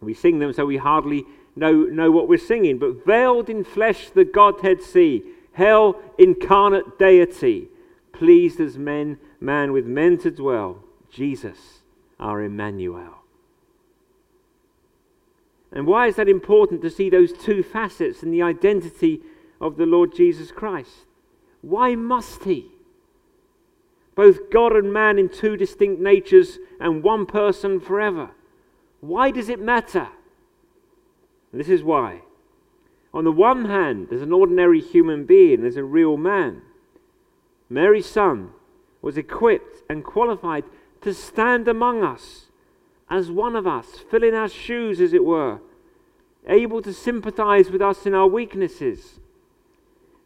we 0.00 0.14
sing 0.14 0.38
them 0.38 0.52
so 0.52 0.64
we 0.64 0.76
hardly 0.76 1.24
know, 1.58 1.72
know 1.72 2.10
what 2.10 2.28
we're 2.28 2.38
singing. 2.38 2.78
But 2.78 3.04
veiled 3.04 3.50
in 3.50 3.64
flesh, 3.64 4.10
the 4.10 4.24
Godhead 4.24 4.82
see. 4.82 5.22
Hell, 5.52 6.00
incarnate 6.18 6.98
deity. 6.98 7.68
Pleased 8.12 8.60
as 8.60 8.78
men, 8.78 9.18
man 9.40 9.72
with 9.72 9.86
men 9.86 10.18
to 10.18 10.30
dwell. 10.30 10.84
Jesus, 11.10 11.82
our 12.18 12.42
Emmanuel. 12.42 13.22
And 15.72 15.86
why 15.86 16.06
is 16.06 16.16
that 16.16 16.28
important 16.28 16.82
to 16.82 16.90
see 16.90 17.10
those 17.10 17.32
two 17.32 17.62
facets 17.62 18.22
in 18.22 18.30
the 18.30 18.42
identity 18.42 19.20
of 19.60 19.76
the 19.76 19.86
Lord 19.86 20.14
Jesus 20.14 20.50
Christ? 20.50 21.06
Why 21.60 21.94
must 21.94 22.44
he? 22.44 22.72
Both 24.14 24.50
God 24.50 24.72
and 24.72 24.92
man 24.92 25.18
in 25.18 25.28
two 25.28 25.56
distinct 25.56 26.00
natures 26.00 26.58
and 26.80 27.02
one 27.02 27.26
person 27.26 27.80
forever. 27.80 28.30
Why 29.00 29.30
does 29.30 29.48
it 29.48 29.60
matter? 29.60 30.08
This 31.52 31.68
is 31.68 31.82
why. 31.82 32.22
On 33.14 33.24
the 33.24 33.32
one 33.32 33.64
hand, 33.64 34.08
there's 34.10 34.22
an 34.22 34.32
ordinary 34.32 34.80
human 34.80 35.24
being, 35.24 35.62
there's 35.62 35.76
a 35.76 35.84
real 35.84 36.16
man. 36.16 36.62
Mary's 37.70 38.06
son 38.06 38.50
was 39.00 39.16
equipped 39.16 39.82
and 39.88 40.04
qualified 40.04 40.64
to 41.00 41.14
stand 41.14 41.68
among 41.68 42.02
us 42.02 42.46
as 43.10 43.30
one 43.30 43.56
of 43.56 43.66
us, 43.66 43.86
fill 44.10 44.22
in 44.22 44.34
our 44.34 44.48
shoes, 44.48 45.00
as 45.00 45.12
it 45.12 45.24
were, 45.24 45.60
able 46.46 46.82
to 46.82 46.92
sympathize 46.92 47.70
with 47.70 47.80
us 47.80 48.04
in 48.04 48.14
our 48.14 48.26
weaknesses, 48.26 49.18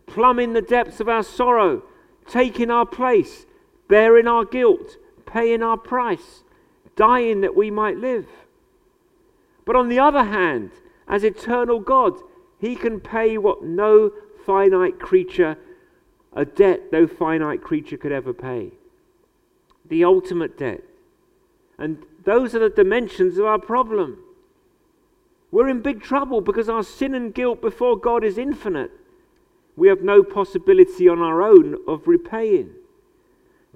plumb 0.06 0.38
in 0.38 0.52
the 0.52 0.62
depths 0.62 0.98
of 0.98 1.08
our 1.08 1.22
sorrow, 1.22 1.82
taking 2.26 2.70
our 2.70 2.86
place, 2.86 3.46
bearing 3.88 4.26
our 4.26 4.44
guilt, 4.44 4.96
paying 5.26 5.62
our 5.62 5.76
price, 5.76 6.42
dying 6.96 7.40
that 7.40 7.54
we 7.54 7.70
might 7.70 7.96
live. 7.96 8.26
But 9.64 9.76
on 9.76 9.88
the 9.88 10.00
other 10.00 10.24
hand, 10.24 10.72
as 11.08 11.24
eternal 11.24 11.80
God, 11.80 12.14
he 12.58 12.76
can 12.76 13.00
pay 13.00 13.38
what 13.38 13.64
no 13.64 14.12
finite 14.46 14.98
creature, 14.98 15.56
a 16.32 16.44
debt 16.44 16.92
no 16.92 17.06
finite 17.06 17.62
creature 17.62 17.96
could 17.96 18.12
ever 18.12 18.32
pay. 18.32 18.72
The 19.88 20.04
ultimate 20.04 20.56
debt. 20.56 20.82
And 21.78 22.04
those 22.24 22.54
are 22.54 22.60
the 22.60 22.70
dimensions 22.70 23.38
of 23.38 23.44
our 23.44 23.58
problem. 23.58 24.18
We're 25.50 25.68
in 25.68 25.82
big 25.82 26.02
trouble 26.02 26.40
because 26.40 26.68
our 26.68 26.82
sin 26.82 27.14
and 27.14 27.34
guilt 27.34 27.60
before 27.60 27.98
God 27.98 28.24
is 28.24 28.38
infinite. 28.38 28.90
We 29.76 29.88
have 29.88 30.02
no 30.02 30.22
possibility 30.22 31.08
on 31.08 31.20
our 31.20 31.42
own 31.42 31.76
of 31.86 32.06
repaying. 32.06 32.70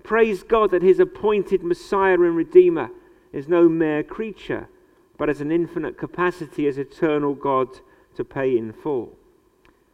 Praise 0.02 0.42
God 0.42 0.70
that 0.70 0.82
His 0.82 1.00
appointed 1.00 1.62
Messiah 1.62 2.14
and 2.14 2.36
Redeemer 2.36 2.90
is 3.32 3.48
no 3.48 3.68
mere 3.68 4.02
creature, 4.02 4.68
but 5.18 5.30
as 5.30 5.40
an 5.40 5.50
infinite 5.50 5.96
capacity 5.98 6.66
as 6.66 6.78
eternal 6.78 7.34
God 7.34 7.68
to 8.16 8.24
pay 8.24 8.56
in 8.56 8.72
full. 8.72 9.16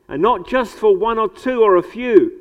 And 0.09 0.21
not 0.21 0.49
just 0.49 0.75
for 0.75 0.97
one 0.97 1.19
or 1.19 1.29
two 1.29 1.63
or 1.63 1.77
a 1.77 1.83
few, 1.83 2.41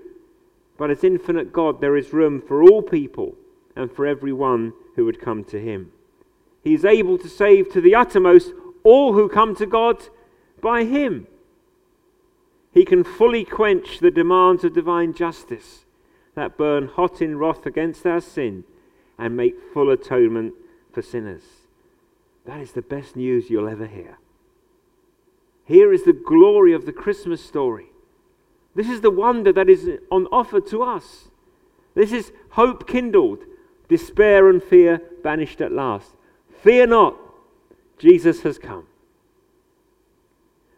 but 0.78 0.90
as 0.90 1.04
infinite 1.04 1.54
God, 1.54 1.80
there 1.80 1.96
is 1.96 2.14
room 2.14 2.42
for 2.42 2.64
all 2.64 2.82
people 2.82 3.36
and 3.76 3.92
for 3.92 4.06
everyone 4.06 4.74
who 4.96 5.06
would 5.06 5.22
come 5.22 5.44
to 5.46 5.60
Him. 5.60 5.92
He 6.64 6.74
is 6.74 6.86
able 6.86 7.18
to 7.20 7.30
save 7.30 7.72
to 7.72 7.82
the 7.82 7.96
uttermost 7.96 8.52
all 8.84 9.14
who 9.14 9.30
come 9.30 9.56
to 9.56 9.66
God 9.66 10.04
by 10.62 10.84
Him. 10.84 11.28
He 12.74 12.86
can 12.86 13.04
fully 13.04 13.44
quench 13.44 14.00
the 14.00 14.12
demands 14.12 14.64
of 14.64 14.74
divine 14.74 15.14
justice 15.14 15.86
that 16.36 16.58
burn 16.58 16.88
hot 16.88 17.22
in 17.22 17.38
wrath 17.38 17.66
against 17.66 18.06
our 18.06 18.22
sin 18.22 18.64
and 19.18 19.36
make 19.36 19.56
full 19.74 19.90
atonement 19.90 20.54
for 20.94 21.02
sinners. 21.02 21.44
That 22.46 22.60
is 22.60 22.72
the 22.72 22.82
best 22.82 23.16
news 23.16 23.50
you'll 23.50 23.70
ever 23.70 23.86
hear. 23.86 24.18
Here 25.66 25.94
is 25.94 26.04
the 26.04 26.14
glory 26.14 26.74
of 26.74 26.86
the 26.86 26.92
Christmas 26.92 27.44
story. 27.44 27.88
This 28.76 28.90
is 28.90 29.02
the 29.02 29.12
wonder 29.12 29.54
that 29.54 29.70
is 29.70 29.90
on 30.10 30.28
offer 30.28 30.60
to 30.62 30.84
us. 30.84 31.30
This 31.94 32.12
is 32.12 32.32
hope 32.52 32.88
kindled, 32.88 33.40
despair 33.90 34.50
and 34.50 34.64
fear 34.64 35.02
banished 35.24 35.62
at 35.62 35.72
last. 35.72 36.12
Fear 36.62 36.88
not, 36.88 37.18
Jesus 37.98 38.42
has 38.42 38.58
come. 38.58 38.88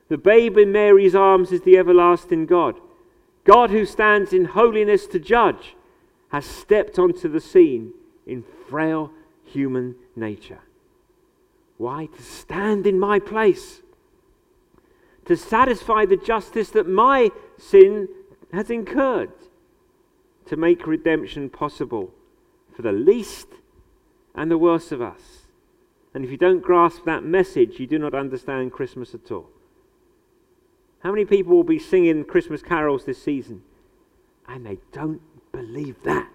The 0.09 0.17
babe 0.17 0.57
in 0.57 0.71
Mary's 0.71 1.15
arms 1.15 1.51
is 1.51 1.61
the 1.61 1.77
everlasting 1.77 2.45
God. 2.45 2.79
God, 3.45 3.71
who 3.71 3.85
stands 3.85 4.33
in 4.33 4.45
holiness 4.45 5.07
to 5.07 5.19
judge, 5.19 5.75
has 6.29 6.45
stepped 6.45 6.97
onto 6.97 7.27
the 7.27 7.39
scene 7.39 7.93
in 8.25 8.43
frail 8.69 9.11
human 9.43 9.95
nature. 10.15 10.59
Why? 11.77 12.05
To 12.05 12.21
stand 12.21 12.87
in 12.87 12.99
my 12.99 13.19
place, 13.19 13.81
to 15.25 15.35
satisfy 15.35 16.05
the 16.05 16.17
justice 16.17 16.69
that 16.71 16.87
my 16.87 17.31
sin 17.57 18.07
has 18.51 18.69
incurred, 18.69 19.31
to 20.45 20.55
make 20.55 20.85
redemption 20.85 21.49
possible 21.49 22.13
for 22.75 22.81
the 22.81 22.91
least 22.91 23.47
and 24.35 24.49
the 24.49 24.57
worst 24.57 24.91
of 24.91 25.01
us. 25.01 25.47
And 26.13 26.23
if 26.23 26.31
you 26.31 26.37
don't 26.37 26.61
grasp 26.61 27.05
that 27.05 27.23
message, 27.23 27.79
you 27.79 27.87
do 27.87 27.97
not 27.97 28.13
understand 28.13 28.71
Christmas 28.71 29.15
at 29.15 29.31
all. 29.31 29.49
How 30.99 31.11
many 31.11 31.25
people 31.25 31.55
will 31.55 31.63
be 31.63 31.79
singing 31.79 32.23
Christmas 32.23 32.61
carols 32.61 33.05
this 33.05 33.21
season 33.21 33.63
and 34.47 34.65
they 34.65 34.77
don't 34.91 35.21
believe 35.51 36.01
that? 36.03 36.29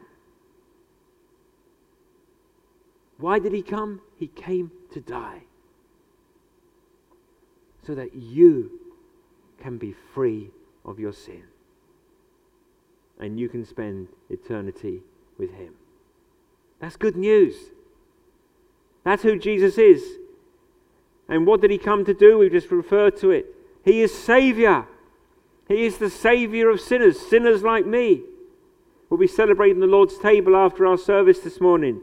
Why 3.19 3.39
did 3.39 3.53
he 3.53 3.63
come? 3.63 4.01
He 4.17 4.29
came 4.29 4.71
to 4.93 5.01
die 5.01 5.43
so 7.85 7.95
that 7.95 8.15
you 8.15 8.81
can 9.61 9.79
be 9.79 9.95
free 10.15 10.51
of 10.85 10.99
your 10.99 11.13
sin 11.13 11.43
and 13.19 13.39
you 13.39 13.49
can 13.49 13.65
spend 13.65 14.09
eternity 14.31 15.03
with 15.37 15.53
him. 15.55 15.75
That's 16.81 16.97
good 16.97 17.17
news. 17.17 17.55
That's 19.05 19.23
who 19.23 19.39
Jesus 19.39 19.79
is. 19.79 20.05
And 21.29 21.47
what 21.47 21.61
did 21.61 21.71
he 21.71 21.79
come 21.79 22.05
to 22.05 22.15
do? 22.15 22.39
We've 22.39 22.53
just 22.53 22.71
referred 22.71 23.17
to 23.19 23.31
it. 23.31 23.47
He 23.85 24.01
is 24.03 24.17
Savior. 24.17 24.87
He 25.67 25.85
is 25.85 25.99
the 25.99 26.11
Savior 26.11 26.71
of 26.71 26.81
sinners, 26.81 27.19
sinners 27.19 27.63
like 27.63 27.87
me. 27.87 28.23
We'll 29.11 29.19
be 29.19 29.27
celebrating 29.27 29.81
the 29.81 29.87
Lord's 29.87 30.19
table 30.19 30.55
after 30.55 30.87
our 30.87 30.99
service 30.99 31.41
this 31.41 31.61
morning. 31.61 32.03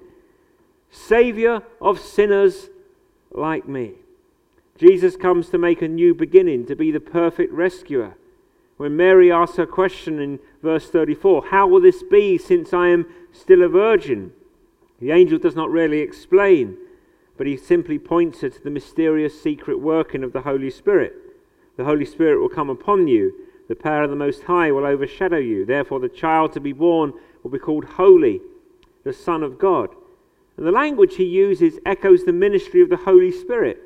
Savior 0.96 1.62
of 1.82 2.00
sinners 2.00 2.70
like 3.32 3.68
me. 3.68 3.94
Jesus 4.78 5.16
comes 5.16 5.50
to 5.50 5.58
make 5.58 5.82
a 5.82 5.88
new 5.88 6.14
beginning, 6.14 6.66
to 6.68 6.76
be 6.76 6.92
the 6.92 7.00
perfect 7.00 7.52
rescuer. 7.54 8.16
When 8.78 8.96
Mary 8.96 9.32
asks 9.32 9.58
her 9.58 9.66
question 9.66 10.20
in 10.20 10.40
verse 10.62 10.90
34, 10.90 11.48
How 11.48 11.68
will 11.68 11.82
this 11.82 12.04
be 12.04 12.38
since 12.38 12.74
I 12.74 12.88
am 12.90 13.06
still 13.32 13.62
a 13.62 13.70
virgin? 13.70 14.32
The 15.00 15.12
angel 15.12 15.38
does 15.38 15.56
not 15.56 15.70
really 15.70 16.00
explain, 16.00 16.78
but 17.38 17.48
he 17.48 17.58
simply 17.58 18.00
points 18.00 18.42
her 18.42 18.50
to 18.50 18.64
the 18.64 18.70
mysterious 18.70 19.42
secret 19.42 19.80
working 19.80 20.24
of 20.24 20.34
the 20.34 20.42
Holy 20.42 20.70
Spirit. 20.70 21.14
The 21.78 21.86
Holy 21.86 22.06
Spirit 22.06 22.40
will 22.40 22.50
come 22.50 22.70
upon 22.70 23.08
you. 23.08 23.34
The 23.68 23.76
power 23.76 24.04
of 24.04 24.10
the 24.10 24.16
Most 24.16 24.44
High 24.44 24.72
will 24.72 24.86
overshadow 24.86 25.38
you. 25.38 25.66
Therefore, 25.66 26.00
the 26.00 26.10
child 26.10 26.54
to 26.54 26.60
be 26.60 26.74
born 26.74 27.14
will 27.44 27.52
be 27.52 27.60
called 27.60 27.86
Holy, 27.86 28.42
the 29.04 29.14
Son 29.14 29.44
of 29.44 29.58
God. 29.58 29.90
And 30.58 30.66
the 30.66 30.72
language 30.72 31.16
he 31.16 31.26
uses 31.26 31.80
echoes 31.86 32.24
the 32.24 32.34
ministry 32.34 32.82
of 32.82 32.90
the 32.90 32.98
Holy 32.98 33.32
Spirit, 33.32 33.82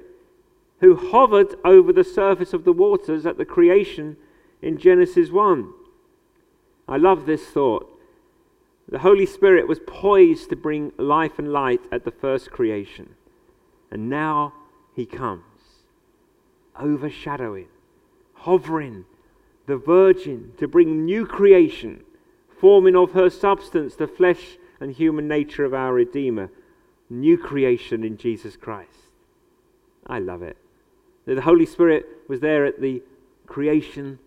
who 0.79 0.95
hovered 0.95 1.55
over 1.65 1.91
the 1.91 2.03
surface 2.03 2.53
of 2.53 2.63
the 2.63 2.73
waters 2.73 3.25
at 3.25 3.37
the 3.37 3.45
creation 3.45 4.17
in 4.61 4.77
Genesis 4.77 5.29
1. 5.31 5.73
I 6.87 6.97
love 6.97 7.25
this 7.25 7.45
thought. 7.45 7.87
The 8.87 8.99
Holy 8.99 9.25
Spirit 9.25 9.67
was 9.67 9.79
poised 9.85 10.49
to 10.49 10.55
bring 10.55 10.91
life 10.97 11.37
and 11.37 11.51
light 11.51 11.81
at 11.91 12.05
the 12.05 12.11
first 12.11 12.49
creation. 12.49 13.15
And 13.91 14.09
now 14.09 14.53
he 14.95 15.05
comes, 15.05 15.43
overshadowing 16.79 17.67
hovering, 18.39 19.05
the 19.67 19.77
Virgin, 19.77 20.53
to 20.57 20.67
bring 20.67 21.05
new 21.05 21.25
creation, 21.25 22.03
forming 22.59 22.95
of 22.95 23.11
her 23.11 23.29
substance 23.29 23.95
the 23.95 24.07
flesh 24.07 24.57
and 24.79 24.93
human 24.93 25.27
nature 25.27 25.65
of 25.65 25.73
our 25.73 25.93
Redeemer. 25.93 26.49
New 27.09 27.37
creation 27.37 28.03
in 28.03 28.17
Jesus 28.17 28.55
Christ. 28.55 29.11
I 30.05 30.19
love 30.19 30.43
it. 30.43 30.57
The 31.25 31.41
Holy 31.41 31.65
Spirit 31.65 32.05
was 32.27 32.39
there 32.39 32.65
at 32.65 32.81
the 32.81 33.03
creation, 33.45 34.19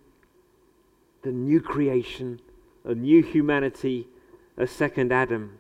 the 1.23 1.33
new 1.33 1.61
creation, 1.61 2.40
a 2.85 2.95
new 2.95 3.23
humanity, 3.23 4.09
a 4.57 4.66
second 4.66 5.12
Adam. 5.12 5.59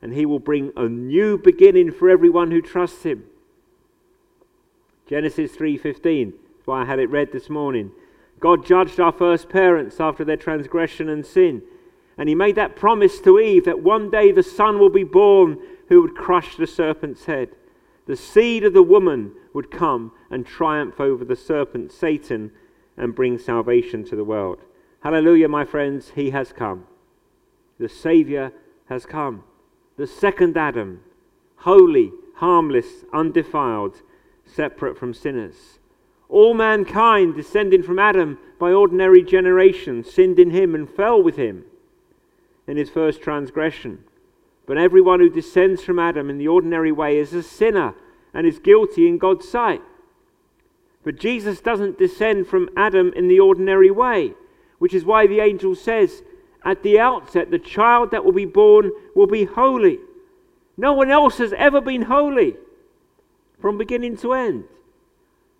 And 0.00 0.12
he 0.14 0.26
will 0.26 0.38
bring 0.38 0.72
a 0.76 0.88
new 0.88 1.38
beginning 1.38 1.92
for 1.92 2.10
everyone 2.10 2.50
who 2.50 2.60
trusts 2.60 3.04
him. 3.04 3.24
Genesis 5.06 5.54
3:15 5.56 6.32
that's 6.62 6.68
why 6.68 6.82
I 6.82 6.84
had 6.84 7.00
it 7.00 7.10
read 7.10 7.32
this 7.32 7.50
morning. 7.50 7.90
God 8.38 8.64
judged 8.64 9.00
our 9.00 9.10
first 9.10 9.48
parents 9.48 9.98
after 9.98 10.24
their 10.24 10.36
transgression 10.36 11.08
and 11.08 11.26
sin. 11.26 11.62
And 12.16 12.28
he 12.28 12.36
made 12.36 12.54
that 12.54 12.76
promise 12.76 13.20
to 13.22 13.40
Eve 13.40 13.64
that 13.64 13.80
one 13.80 14.10
day 14.10 14.30
the 14.30 14.44
son 14.44 14.78
will 14.78 14.88
be 14.88 15.02
born 15.02 15.58
who 15.92 16.00
would 16.00 16.14
crush 16.14 16.56
the 16.56 16.66
serpent's 16.66 17.26
head. 17.26 17.50
The 18.06 18.16
seed 18.16 18.64
of 18.64 18.72
the 18.72 18.82
woman 18.82 19.32
would 19.52 19.70
come 19.70 20.12
and 20.30 20.46
triumph 20.46 20.98
over 20.98 21.22
the 21.22 21.36
serpent, 21.36 21.92
Satan, 21.92 22.50
and 22.96 23.14
bring 23.14 23.38
salvation 23.38 24.02
to 24.04 24.16
the 24.16 24.24
world. 24.24 24.60
Hallelujah, 25.00 25.48
my 25.48 25.66
friends, 25.66 26.12
he 26.14 26.30
has 26.30 26.50
come. 26.50 26.86
The 27.78 27.90
Savior 27.90 28.52
has 28.88 29.04
come. 29.04 29.44
The 29.98 30.06
second 30.06 30.56
Adam, 30.56 31.00
holy, 31.56 32.12
harmless, 32.36 33.04
undefiled, 33.12 34.00
separate 34.46 34.96
from 34.96 35.12
sinners. 35.12 35.78
All 36.30 36.54
mankind, 36.54 37.34
descending 37.34 37.82
from 37.82 37.98
Adam 37.98 38.38
by 38.58 38.72
ordinary 38.72 39.22
generation, 39.22 40.04
sinned 40.04 40.38
in 40.38 40.52
him 40.52 40.74
and 40.74 40.88
fell 40.88 41.22
with 41.22 41.36
him 41.36 41.66
in 42.66 42.78
his 42.78 42.88
first 42.88 43.20
transgression. 43.20 44.04
But 44.66 44.78
everyone 44.78 45.20
who 45.20 45.28
descends 45.28 45.82
from 45.82 45.98
Adam 45.98 46.30
in 46.30 46.38
the 46.38 46.48
ordinary 46.48 46.92
way 46.92 47.18
is 47.18 47.32
a 47.34 47.42
sinner 47.42 47.94
and 48.32 48.46
is 48.46 48.58
guilty 48.58 49.08
in 49.08 49.18
God's 49.18 49.48
sight. 49.48 49.82
But 51.04 51.18
Jesus 51.18 51.60
doesn't 51.60 51.98
descend 51.98 52.46
from 52.46 52.68
Adam 52.76 53.12
in 53.14 53.28
the 53.28 53.40
ordinary 53.40 53.90
way, 53.90 54.34
which 54.78 54.94
is 54.94 55.04
why 55.04 55.26
the 55.26 55.40
angel 55.40 55.74
says 55.74 56.22
at 56.64 56.82
the 56.82 56.98
outset, 56.98 57.50
the 57.50 57.58
child 57.58 58.12
that 58.12 58.24
will 58.24 58.32
be 58.32 58.44
born 58.44 58.92
will 59.14 59.26
be 59.26 59.44
holy. 59.44 59.98
No 60.76 60.92
one 60.92 61.10
else 61.10 61.38
has 61.38 61.52
ever 61.54 61.80
been 61.80 62.02
holy 62.02 62.56
from 63.60 63.78
beginning 63.78 64.16
to 64.18 64.32
end 64.32 64.64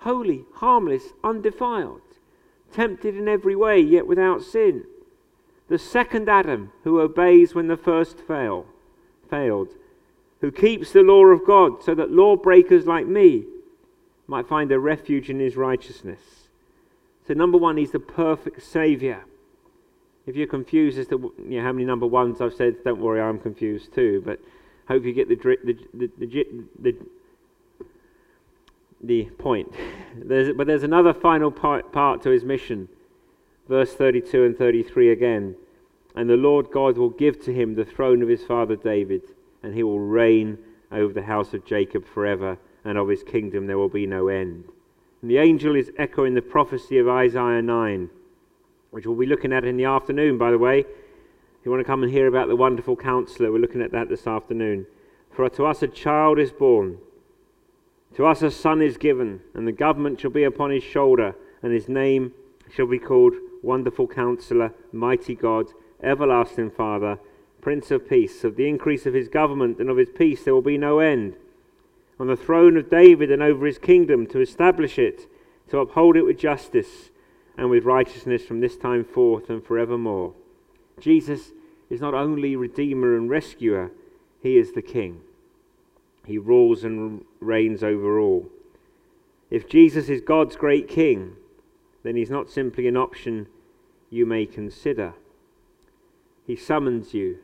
holy, 0.02 0.44
harmless, 0.54 1.12
undefiled, 1.22 2.00
tempted 2.72 3.16
in 3.16 3.28
every 3.28 3.54
way, 3.54 3.78
yet 3.78 4.06
without 4.06 4.42
sin. 4.42 4.84
the 5.68 5.78
second 5.78 6.28
Adam 6.28 6.70
who 6.84 7.00
obeys 7.00 7.54
when 7.54 7.68
the 7.68 7.76
first 7.76 8.18
fail, 8.18 8.66
failed, 9.32 9.68
who 10.42 10.52
keeps 10.52 10.92
the 10.92 11.00
law 11.00 11.24
of 11.24 11.46
God 11.46 11.82
so 11.82 11.94
that 11.94 12.10
lawbreakers 12.10 12.86
like 12.86 13.06
me 13.06 13.44
might 14.26 14.46
find 14.46 14.70
a 14.70 14.78
refuge 14.78 15.30
in 15.30 15.40
his 15.40 15.56
righteousness. 15.56 16.20
So, 17.26 17.32
number 17.32 17.56
one, 17.56 17.78
he's 17.78 17.92
the 17.92 17.98
perfect 17.98 18.62
Savior. 18.62 19.24
If 20.26 20.36
you're 20.36 20.46
confused 20.46 20.98
as 20.98 21.06
to 21.08 21.32
you 21.48 21.58
know, 21.58 21.62
how 21.62 21.72
many 21.72 21.86
number 21.86 22.06
ones 22.06 22.40
I've 22.42 22.54
said, 22.54 22.84
don't 22.84 23.00
worry, 23.00 23.22
I'm 23.22 23.38
confused 23.38 23.94
too. 23.94 24.22
But 24.24 24.38
hope 24.86 25.04
you 25.04 25.14
get 25.14 25.28
the, 25.28 25.36
the, 25.36 25.78
the, 25.94 26.10
the, 26.78 26.96
the, 29.02 29.24
point. 29.38 29.72
There's, 30.14 30.54
but 30.54 30.66
there's 30.66 30.82
another 30.82 31.14
final 31.14 31.50
part, 31.50 31.90
part 31.90 32.22
to 32.22 32.30
his 32.30 32.44
mission. 32.44 32.88
Verse 33.66 33.94
32 33.94 34.44
and 34.44 34.58
33 34.58 35.10
again. 35.10 35.56
And 36.14 36.28
the 36.28 36.36
Lord 36.36 36.70
God 36.70 36.98
will 36.98 37.10
give 37.10 37.40
to 37.44 37.52
him 37.52 37.74
the 37.74 37.84
throne 37.84 38.22
of 38.22 38.28
his 38.28 38.44
father 38.44 38.76
David, 38.76 39.22
and 39.62 39.74
he 39.74 39.82
will 39.82 40.00
reign 40.00 40.58
over 40.90 41.12
the 41.12 41.22
house 41.22 41.54
of 41.54 41.64
Jacob 41.64 42.06
forever, 42.06 42.58
and 42.84 42.98
of 42.98 43.08
his 43.08 43.22
kingdom 43.22 43.66
there 43.66 43.78
will 43.78 43.88
be 43.88 44.06
no 44.06 44.28
end. 44.28 44.64
And 45.20 45.30
the 45.30 45.38
angel 45.38 45.76
is 45.76 45.90
echoing 45.96 46.34
the 46.34 46.42
prophecy 46.42 46.98
of 46.98 47.08
Isaiah 47.08 47.62
9 47.62 48.10
which 48.92 49.06
we'll 49.06 49.16
be 49.16 49.26
looking 49.26 49.54
at 49.54 49.64
in 49.64 49.78
the 49.78 49.86
afternoon, 49.86 50.36
by 50.36 50.50
the 50.50 50.58
way. 50.58 50.80
If 50.80 51.64
you 51.64 51.70
want 51.70 51.80
to 51.80 51.86
come 51.86 52.02
and 52.02 52.12
hear 52.12 52.26
about 52.26 52.48
the 52.48 52.56
wonderful 52.56 52.94
counselor, 52.94 53.50
we're 53.50 53.58
looking 53.58 53.80
at 53.80 53.90
that 53.92 54.10
this 54.10 54.26
afternoon. 54.26 54.86
For 55.30 55.48
to 55.48 55.64
us 55.64 55.82
a 55.82 55.88
child 55.88 56.38
is 56.38 56.52
born, 56.52 56.98
to 58.16 58.26
us 58.26 58.42
a 58.42 58.50
son 58.50 58.82
is 58.82 58.98
given, 58.98 59.40
and 59.54 59.66
the 59.66 59.72
government 59.72 60.20
shall 60.20 60.30
be 60.30 60.44
upon 60.44 60.70
his 60.70 60.82
shoulder, 60.82 61.34
and 61.62 61.72
his 61.72 61.88
name 61.88 62.32
shall 62.70 62.86
be 62.86 62.98
called 62.98 63.32
Wonderful 63.62 64.08
Counselor, 64.08 64.74
Mighty 64.92 65.34
God, 65.34 65.68
Everlasting 66.02 66.70
Father, 66.70 67.18
Prince 67.60 67.90
of 67.90 68.08
Peace. 68.08 68.44
Of 68.44 68.56
the 68.56 68.68
increase 68.68 69.06
of 69.06 69.14
his 69.14 69.28
government 69.28 69.78
and 69.78 69.88
of 69.88 69.96
his 69.96 70.10
peace 70.10 70.44
there 70.44 70.54
will 70.54 70.62
be 70.62 70.78
no 70.78 70.98
end. 70.98 71.36
On 72.18 72.26
the 72.26 72.36
throne 72.36 72.76
of 72.76 72.90
David 72.90 73.30
and 73.30 73.42
over 73.42 73.66
his 73.66 73.78
kingdom, 73.78 74.26
to 74.28 74.40
establish 74.40 74.98
it, 74.98 75.28
to 75.70 75.78
uphold 75.78 76.16
it 76.16 76.22
with 76.22 76.38
justice 76.38 77.10
and 77.56 77.70
with 77.70 77.84
righteousness 77.84 78.44
from 78.44 78.60
this 78.60 78.76
time 78.76 79.04
forth 79.04 79.48
and 79.48 79.64
forevermore. 79.64 80.34
Jesus 81.00 81.52
is 81.90 82.00
not 82.00 82.14
only 82.14 82.56
Redeemer 82.56 83.16
and 83.16 83.28
Rescuer, 83.28 83.92
He 84.40 84.56
is 84.56 84.72
the 84.72 84.82
King. 84.82 85.20
He 86.24 86.38
rules 86.38 86.84
and 86.84 87.24
reigns 87.40 87.82
over 87.82 88.18
all. 88.18 88.48
If 89.50 89.68
Jesus 89.68 90.08
is 90.08 90.20
God's 90.20 90.56
great 90.56 90.88
King, 90.88 91.36
then 92.02 92.16
He's 92.16 92.30
not 92.30 92.50
simply 92.50 92.86
an 92.86 92.96
option 92.96 93.46
you 94.10 94.26
may 94.26 94.46
consider. 94.46 95.14
He 96.46 96.56
summons 96.56 97.14
you, 97.14 97.38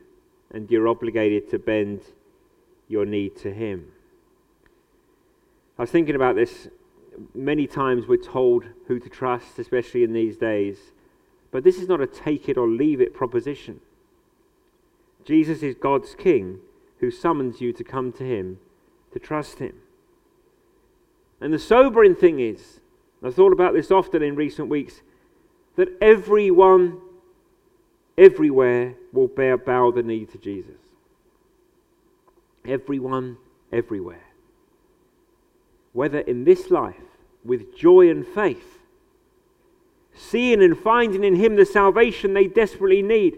and 0.51 0.69
you're 0.69 0.87
obligated 0.87 1.49
to 1.49 1.59
bend 1.59 2.01
your 2.87 3.05
knee 3.05 3.29
to 3.29 3.53
Him. 3.53 3.91
I 5.77 5.83
was 5.83 5.91
thinking 5.91 6.15
about 6.15 6.35
this 6.35 6.67
many 7.33 7.67
times 7.67 8.07
we're 8.07 8.17
told 8.17 8.65
who 8.87 8.99
to 8.99 9.09
trust, 9.09 9.59
especially 9.59 10.03
in 10.03 10.13
these 10.13 10.37
days. 10.37 10.77
But 11.51 11.63
this 11.63 11.77
is 11.77 11.87
not 11.87 12.01
a 12.01 12.07
take 12.07 12.47
it 12.47 12.57
or 12.57 12.67
leave 12.67 13.01
it 13.01 13.13
proposition. 13.13 13.81
Jesus 15.25 15.63
is 15.63 15.75
God's 15.75 16.15
King 16.15 16.59
who 16.99 17.11
summons 17.11 17.61
you 17.61 17.73
to 17.73 17.83
come 17.83 18.11
to 18.13 18.23
Him, 18.23 18.59
to 19.13 19.19
trust 19.19 19.59
Him. 19.59 19.75
And 21.41 21.53
the 21.53 21.59
sobering 21.59 22.15
thing 22.15 22.39
is, 22.39 22.81
I've 23.23 23.35
thought 23.35 23.53
about 23.53 23.73
this 23.73 23.91
often 23.91 24.21
in 24.21 24.35
recent 24.35 24.69
weeks, 24.69 25.01
that 25.75 25.89
everyone, 26.01 26.99
everywhere, 28.19 28.95
will 29.13 29.29
bear, 29.29 29.57
bow 29.57 29.91
the 29.91 30.03
knee 30.03 30.25
to 30.25 30.37
Jesus. 30.37 30.81
Everyone, 32.65 33.37
everywhere. 33.71 34.25
Whether 35.93 36.19
in 36.19 36.43
this 36.43 36.69
life 36.69 36.95
with 37.43 37.75
joy 37.75 38.09
and 38.09 38.27
faith, 38.27 38.79
seeing 40.13 40.61
and 40.61 40.77
finding 40.77 41.23
in 41.23 41.35
Him 41.35 41.55
the 41.55 41.65
salvation 41.65 42.33
they 42.33 42.47
desperately 42.47 43.01
need, 43.01 43.37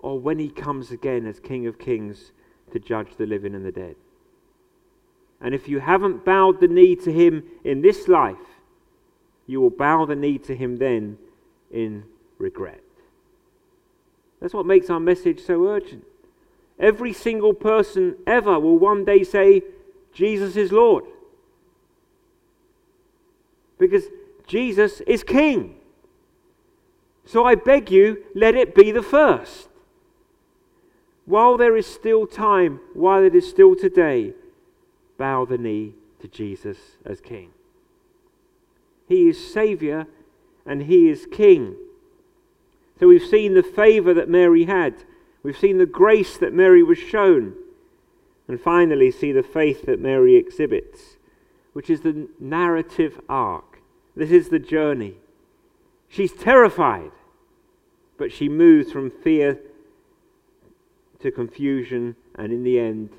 or 0.00 0.18
when 0.18 0.38
He 0.38 0.50
comes 0.50 0.90
again 0.90 1.24
as 1.24 1.38
King 1.38 1.66
of 1.66 1.78
Kings 1.78 2.32
to 2.72 2.80
judge 2.80 3.16
the 3.16 3.26
living 3.26 3.54
and 3.54 3.64
the 3.64 3.72
dead. 3.72 3.94
And 5.40 5.54
if 5.54 5.68
you 5.68 5.78
haven't 5.78 6.24
bowed 6.24 6.60
the 6.60 6.68
knee 6.68 6.96
to 6.96 7.12
Him 7.12 7.44
in 7.64 7.80
this 7.80 8.08
life, 8.08 8.36
you 9.46 9.60
will 9.60 9.70
bow 9.70 10.04
the 10.04 10.16
knee 10.16 10.38
to 10.38 10.54
Him 10.54 10.76
then 10.76 11.16
in 11.70 12.04
regret. 12.38 12.82
That's 14.40 14.54
what 14.54 14.66
makes 14.66 14.90
our 14.90 15.00
message 15.00 15.40
so 15.40 15.66
urgent. 15.66 16.04
Every 16.78 17.12
single 17.12 17.52
person 17.52 18.16
ever 18.26 18.58
will 18.58 18.78
one 18.78 19.04
day 19.04 19.22
say, 19.22 19.62
Jesus 20.12 20.56
is 20.56 20.72
Lord 20.72 21.04
because 23.80 24.04
Jesus 24.46 25.00
is 25.00 25.24
King. 25.24 25.76
So 27.24 27.44
I 27.44 27.56
beg 27.56 27.90
you, 27.90 28.24
let 28.34 28.54
it 28.54 28.74
be 28.74 28.92
the 28.92 29.02
first. 29.02 29.68
While 31.24 31.56
there 31.56 31.76
is 31.76 31.86
still 31.86 32.26
time, 32.26 32.80
while 32.92 33.22
it 33.24 33.34
is 33.34 33.48
still 33.48 33.74
today, 33.74 34.34
bow 35.16 35.44
the 35.44 35.58
knee 35.58 35.94
to 36.20 36.28
Jesus 36.28 36.76
as 37.04 37.20
King. 37.20 37.50
He 39.08 39.28
is 39.28 39.52
Saviour 39.52 40.06
and 40.66 40.82
He 40.82 41.08
is 41.08 41.26
King. 41.30 41.76
So 43.00 43.08
we've 43.08 43.24
seen 43.24 43.54
the 43.54 43.62
favour 43.62 44.14
that 44.14 44.28
Mary 44.28 44.64
had, 44.64 44.94
we've 45.42 45.58
seen 45.58 45.78
the 45.78 45.86
grace 45.86 46.36
that 46.36 46.52
Mary 46.52 46.82
was 46.82 46.98
shown, 46.98 47.54
and 48.46 48.60
finally 48.60 49.10
see 49.10 49.32
the 49.32 49.42
faith 49.42 49.86
that 49.86 49.98
Mary 49.98 50.36
exhibits, 50.36 51.16
which 51.72 51.90
is 51.90 52.02
the 52.02 52.28
narrative 52.38 53.20
arc 53.28 53.70
this 54.16 54.30
is 54.30 54.48
the 54.48 54.58
journey. 54.58 55.14
She's 56.08 56.32
terrified, 56.32 57.12
but 58.18 58.32
she 58.32 58.48
moves 58.48 58.92
from 58.92 59.10
fear 59.10 59.60
to 61.20 61.30
confusion, 61.30 62.16
and 62.34 62.52
in 62.52 62.64
the 62.64 62.78
end, 62.78 63.10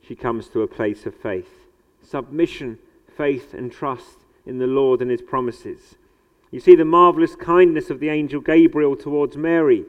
she 0.00 0.14
comes 0.14 0.48
to 0.48 0.62
a 0.62 0.68
place 0.68 1.06
of 1.06 1.14
faith. 1.14 1.66
Submission, 2.02 2.78
faith, 3.16 3.54
and 3.54 3.72
trust 3.72 4.24
in 4.44 4.58
the 4.58 4.66
Lord 4.66 5.00
and 5.00 5.10
his 5.10 5.22
promises. 5.22 5.96
You 6.56 6.60
see 6.60 6.74
the 6.74 6.86
marvelous 6.86 7.36
kindness 7.36 7.90
of 7.90 8.00
the 8.00 8.08
angel 8.08 8.40
Gabriel 8.40 8.96
towards 8.96 9.36
Mary. 9.36 9.84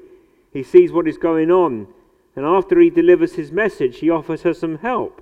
He 0.52 0.64
sees 0.64 0.92
what 0.92 1.08
is 1.08 1.18
going 1.18 1.50
on, 1.50 1.88
and 2.36 2.46
after 2.46 2.78
he 2.82 2.90
delivers 2.90 3.36
his 3.36 3.54
message, 3.54 4.00
he 4.00 4.10
offers 4.10 4.42
her 4.42 4.54
some 4.54 4.80
help. 4.80 5.22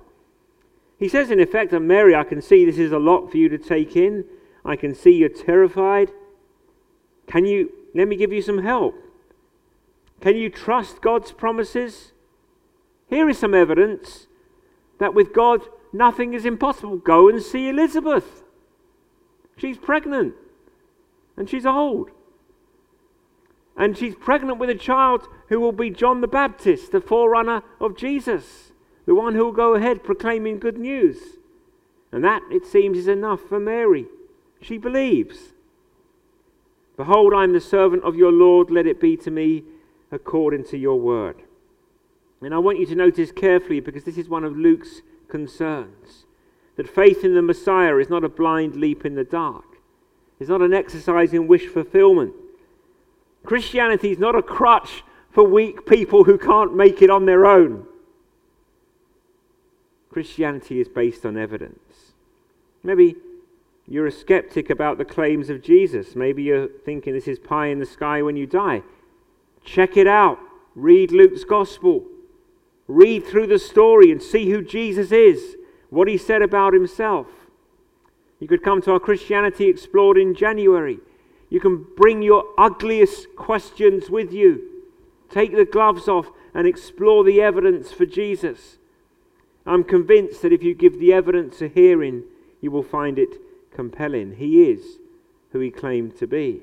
He 0.98 1.08
says, 1.08 1.30
in 1.30 1.38
effect, 1.38 1.70
Mary, 1.70 2.16
I 2.16 2.24
can 2.24 2.42
see 2.42 2.64
this 2.64 2.78
is 2.78 2.90
a 2.90 2.98
lot 2.98 3.30
for 3.30 3.36
you 3.36 3.48
to 3.48 3.58
take 3.58 3.94
in. 3.94 4.24
I 4.64 4.74
can 4.74 4.92
see 4.92 5.12
you're 5.12 5.28
terrified. 5.28 6.10
Can 7.28 7.46
you, 7.46 7.70
let 7.94 8.08
me 8.08 8.16
give 8.16 8.32
you 8.32 8.42
some 8.42 8.64
help. 8.64 8.96
Can 10.20 10.34
you 10.34 10.50
trust 10.50 11.00
God's 11.00 11.30
promises? 11.30 12.10
Here 13.08 13.28
is 13.28 13.38
some 13.38 13.54
evidence 13.54 14.26
that 14.98 15.14
with 15.14 15.32
God, 15.32 15.60
nothing 15.92 16.34
is 16.34 16.44
impossible. 16.44 16.96
Go 16.96 17.28
and 17.28 17.40
see 17.40 17.68
Elizabeth. 17.68 18.42
She's 19.56 19.78
pregnant 19.78 20.34
and 21.36 21.48
she's 21.48 21.66
old. 21.66 22.10
And 23.76 23.96
she's 23.96 24.14
pregnant 24.14 24.58
with 24.58 24.70
a 24.70 24.74
child 24.74 25.28
who 25.48 25.60
will 25.60 25.72
be 25.72 25.90
John 25.90 26.22
the 26.22 26.28
Baptist, 26.28 26.92
the 26.92 27.00
forerunner 27.00 27.62
of 27.80 27.96
Jesus, 27.96 28.72
the 29.04 29.14
one 29.14 29.34
who 29.34 29.44
will 29.44 29.52
go 29.52 29.74
ahead 29.74 30.02
proclaiming 30.02 30.58
good 30.58 30.78
news. 30.78 31.18
And 32.10 32.24
that, 32.24 32.42
it 32.50 32.64
seems, 32.64 32.96
is 32.96 33.08
enough 33.08 33.40
for 33.40 33.60
Mary. 33.60 34.06
She 34.62 34.78
believes. 34.78 35.52
Behold, 36.96 37.34
I 37.34 37.44
am 37.44 37.52
the 37.52 37.60
servant 37.60 38.02
of 38.04 38.16
your 38.16 38.32
Lord, 38.32 38.70
let 38.70 38.86
it 38.86 39.00
be 39.00 39.16
to 39.18 39.30
me 39.30 39.64
according 40.10 40.64
to 40.64 40.78
your 40.78 40.98
word. 40.98 41.42
And 42.40 42.54
I 42.54 42.58
want 42.58 42.78
you 42.78 42.86
to 42.86 42.94
notice 42.94 43.32
carefully, 43.32 43.80
because 43.80 44.04
this 44.04 44.16
is 44.16 44.28
one 44.28 44.44
of 44.44 44.56
Luke's 44.56 45.02
concerns, 45.28 46.24
that 46.76 46.88
faith 46.88 47.24
in 47.24 47.34
the 47.34 47.42
Messiah 47.42 47.96
is 47.98 48.08
not 48.08 48.24
a 48.24 48.28
blind 48.28 48.76
leap 48.76 49.04
in 49.04 49.14
the 49.14 49.24
dark, 49.24 49.75
it's 50.38 50.50
not 50.50 50.62
an 50.62 50.74
exercise 50.74 51.32
in 51.32 51.46
wish 51.46 51.66
fulfillment. 51.66 52.34
Christianity 53.44 54.10
is 54.10 54.18
not 54.18 54.34
a 54.34 54.42
crutch 54.42 55.02
for 55.30 55.44
weak 55.44 55.86
people 55.86 56.24
who 56.24 56.36
can't 56.36 56.74
make 56.74 57.02
it 57.02 57.10
on 57.10 57.26
their 57.26 57.46
own. 57.46 57.86
Christianity 60.10 60.80
is 60.80 60.88
based 60.88 61.26
on 61.26 61.36
evidence. 61.36 62.12
Maybe 62.82 63.16
you're 63.86 64.06
a 64.06 64.12
skeptic 64.12 64.70
about 64.70 64.98
the 64.98 65.04
claims 65.04 65.50
of 65.50 65.62
Jesus. 65.62 66.16
Maybe 66.16 66.44
you're 66.44 66.68
thinking 66.68 67.12
this 67.12 67.28
is 67.28 67.38
pie 67.38 67.66
in 67.66 67.78
the 67.78 67.86
sky 67.86 68.22
when 68.22 68.36
you 68.36 68.46
die. 68.46 68.82
Check 69.64 69.96
it 69.96 70.06
out. 70.06 70.38
Read 70.74 71.12
Luke's 71.12 71.44
gospel. 71.44 72.04
Read 72.88 73.26
through 73.26 73.46
the 73.46 73.58
story 73.58 74.10
and 74.10 74.22
see 74.22 74.50
who 74.50 74.62
Jesus 74.62 75.12
is, 75.12 75.56
what 75.90 76.08
he 76.08 76.16
said 76.16 76.42
about 76.42 76.72
himself. 76.72 77.26
You 78.40 78.48
could 78.48 78.62
come 78.62 78.82
to 78.82 78.92
our 78.92 79.00
Christianity 79.00 79.68
Explored 79.68 80.18
in 80.18 80.34
January. 80.34 80.98
You 81.48 81.60
can 81.60 81.86
bring 81.96 82.22
your 82.22 82.44
ugliest 82.58 83.34
questions 83.36 84.10
with 84.10 84.32
you. 84.32 84.62
Take 85.30 85.54
the 85.54 85.64
gloves 85.64 86.08
off 86.08 86.30
and 86.54 86.66
explore 86.66 87.24
the 87.24 87.40
evidence 87.40 87.92
for 87.92 88.06
Jesus. 88.06 88.78
I'm 89.64 89.84
convinced 89.84 90.42
that 90.42 90.52
if 90.52 90.62
you 90.62 90.74
give 90.74 90.98
the 90.98 91.12
evidence 91.12 91.60
a 91.60 91.68
hearing, 91.68 92.24
you 92.60 92.70
will 92.70 92.82
find 92.82 93.18
it 93.18 93.40
compelling. 93.72 94.36
He 94.36 94.70
is 94.70 94.98
who 95.50 95.60
he 95.60 95.70
claimed 95.70 96.16
to 96.18 96.26
be. 96.26 96.62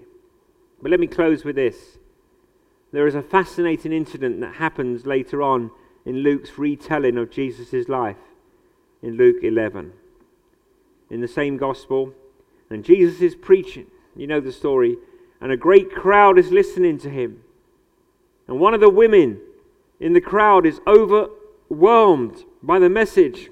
But 0.81 0.91
let 0.91 0.99
me 0.99 1.07
close 1.07 1.43
with 1.43 1.55
this. 1.55 1.97
There 2.91 3.07
is 3.07 3.15
a 3.15 3.21
fascinating 3.21 3.91
incident 3.91 4.39
that 4.41 4.55
happens 4.55 5.05
later 5.05 5.41
on 5.41 5.71
in 6.05 6.17
Luke's 6.17 6.57
retelling 6.57 7.17
of 7.17 7.31
Jesus' 7.31 7.89
life 7.89 8.17
in 9.01 9.17
Luke 9.17 9.43
11. 9.43 9.93
In 11.09 11.21
the 11.21 11.27
same 11.27 11.57
gospel, 11.57 12.13
and 12.69 12.83
Jesus 12.83 13.21
is 13.21 13.35
preaching. 13.35 13.87
You 14.15 14.27
know 14.27 14.39
the 14.39 14.51
story. 14.51 14.97
And 15.39 15.51
a 15.51 15.57
great 15.57 15.91
crowd 15.91 16.39
is 16.39 16.51
listening 16.51 16.97
to 16.99 17.09
him. 17.09 17.43
And 18.47 18.59
one 18.59 18.73
of 18.73 18.79
the 18.79 18.89
women 18.89 19.41
in 19.99 20.13
the 20.13 20.21
crowd 20.21 20.65
is 20.65 20.79
overwhelmed 20.87 22.43
by 22.61 22.79
the 22.79 22.89
message. 22.89 23.49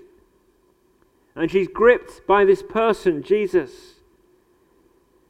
And 1.35 1.51
she's 1.51 1.67
gripped 1.67 2.25
by 2.27 2.45
this 2.45 2.63
person, 2.63 3.23
Jesus. 3.23 3.71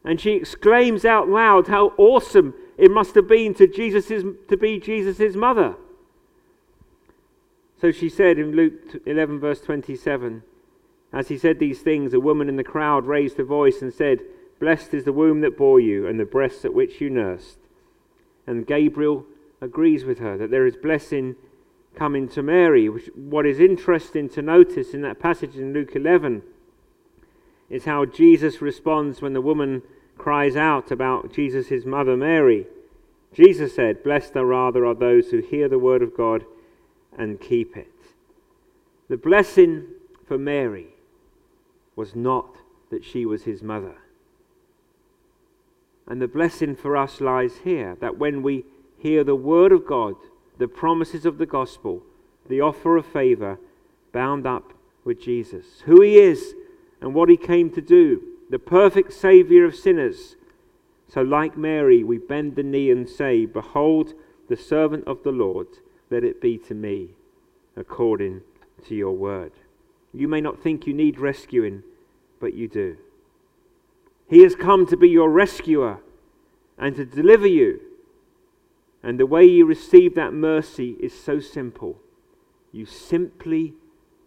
And 0.03 0.19
she 0.19 0.31
exclaims 0.31 1.05
out 1.05 1.29
loud 1.29 1.67
how 1.67 1.93
awesome 1.97 2.53
it 2.77 2.89
must 2.89 3.13
have 3.15 3.27
been 3.27 3.53
to, 3.55 3.67
Jesus's, 3.67 4.23
to 4.47 4.57
be 4.57 4.79
Jesus' 4.79 5.35
mother. 5.35 5.75
So 7.79 7.91
she 7.91 8.09
said 8.09 8.39
in 8.39 8.55
Luke 8.55 9.01
11, 9.05 9.39
verse 9.39 9.61
27, 9.61 10.43
as 11.13 11.27
he 11.27 11.37
said 11.37 11.59
these 11.59 11.81
things, 11.81 12.13
a 12.13 12.19
woman 12.19 12.47
in 12.47 12.55
the 12.55 12.63
crowd 12.63 13.05
raised 13.05 13.37
her 13.37 13.43
voice 13.43 13.81
and 13.81 13.93
said, 13.93 14.21
Blessed 14.59 14.93
is 14.93 15.03
the 15.03 15.13
womb 15.13 15.41
that 15.41 15.57
bore 15.57 15.79
you 15.79 16.07
and 16.07 16.19
the 16.19 16.25
breasts 16.25 16.63
at 16.63 16.73
which 16.73 17.01
you 17.01 17.09
nursed. 17.09 17.57
And 18.47 18.65
Gabriel 18.65 19.25
agrees 19.59 20.05
with 20.05 20.19
her 20.19 20.37
that 20.37 20.51
there 20.51 20.65
is 20.65 20.75
blessing 20.75 21.35
coming 21.95 22.29
to 22.29 22.41
Mary. 22.41 22.85
What 22.87 23.45
is 23.45 23.59
interesting 23.59 24.29
to 24.29 24.41
notice 24.41 24.93
in 24.93 25.01
that 25.01 25.19
passage 25.19 25.55
in 25.55 25.73
Luke 25.73 25.95
11 25.95 26.43
is 27.69 27.85
how 27.85 28.05
Jesus 28.05 28.61
responds 28.61 29.21
when 29.21 29.33
the 29.33 29.41
woman 29.41 29.81
cries 30.17 30.55
out 30.55 30.91
about 30.91 31.33
Jesus' 31.33 31.85
mother 31.85 32.15
Mary. 32.15 32.67
Jesus 33.33 33.75
said, 33.75 34.03
Blessed 34.03 34.35
are 34.35 34.45
rather 34.45 34.85
are 34.85 34.95
those 34.95 35.29
who 35.31 35.39
hear 35.39 35.67
the 35.67 35.79
word 35.79 36.01
of 36.01 36.15
God 36.15 36.45
and 37.17 37.41
keep 37.41 37.75
it. 37.75 37.91
The 39.09 39.17
blessing 39.17 39.87
for 40.25 40.37
Mary 40.37 40.95
was 42.01 42.15
not 42.15 42.55
that 42.89 43.05
she 43.05 43.27
was 43.27 43.43
his 43.43 43.61
mother. 43.61 43.93
And 46.07 46.19
the 46.19 46.27
blessing 46.27 46.75
for 46.75 46.97
us 46.97 47.21
lies 47.21 47.57
here 47.63 47.95
that 48.01 48.17
when 48.17 48.41
we 48.41 48.65
hear 48.97 49.23
the 49.23 49.35
word 49.35 49.71
of 49.71 49.85
God, 49.85 50.15
the 50.57 50.67
promises 50.67 51.27
of 51.27 51.37
the 51.37 51.45
gospel, 51.45 52.01
the 52.49 52.59
offer 52.59 52.97
of 52.97 53.05
favor, 53.05 53.59
bound 54.11 54.47
up 54.47 54.73
with 55.03 55.21
Jesus, 55.21 55.83
who 55.85 56.01
he 56.01 56.17
is 56.17 56.55
and 57.01 57.13
what 57.13 57.29
he 57.29 57.37
came 57.37 57.69
to 57.69 57.81
do, 57.81 58.19
the 58.49 58.57
perfect 58.57 59.13
Savior 59.13 59.63
of 59.63 59.75
sinners. 59.75 60.37
So, 61.07 61.21
like 61.21 61.55
Mary, 61.55 62.03
we 62.03 62.17
bend 62.17 62.55
the 62.55 62.63
knee 62.63 62.89
and 62.89 63.07
say, 63.07 63.45
Behold, 63.45 64.15
the 64.49 64.57
servant 64.57 65.07
of 65.07 65.21
the 65.21 65.31
Lord, 65.31 65.67
let 66.09 66.23
it 66.23 66.41
be 66.41 66.57
to 66.67 66.73
me 66.73 67.11
according 67.75 68.41
to 68.87 68.95
your 68.95 69.11
word. 69.11 69.51
You 70.15 70.27
may 70.27 70.41
not 70.41 70.63
think 70.63 70.87
you 70.87 70.95
need 70.95 71.19
rescuing, 71.19 71.83
but 72.41 72.55
you 72.55 72.67
do. 72.67 72.97
He 74.27 74.43
has 74.43 74.55
come 74.55 74.85
to 74.87 74.97
be 74.97 75.07
your 75.07 75.29
rescuer 75.29 75.99
and 76.77 76.95
to 76.95 77.05
deliver 77.05 77.47
you. 77.47 77.79
And 79.03 79.19
the 79.19 79.25
way 79.25 79.45
you 79.45 79.65
receive 79.65 80.15
that 80.15 80.33
mercy 80.33 80.97
is 80.99 81.17
so 81.17 81.39
simple. 81.39 81.99
You 82.71 82.85
simply 82.85 83.73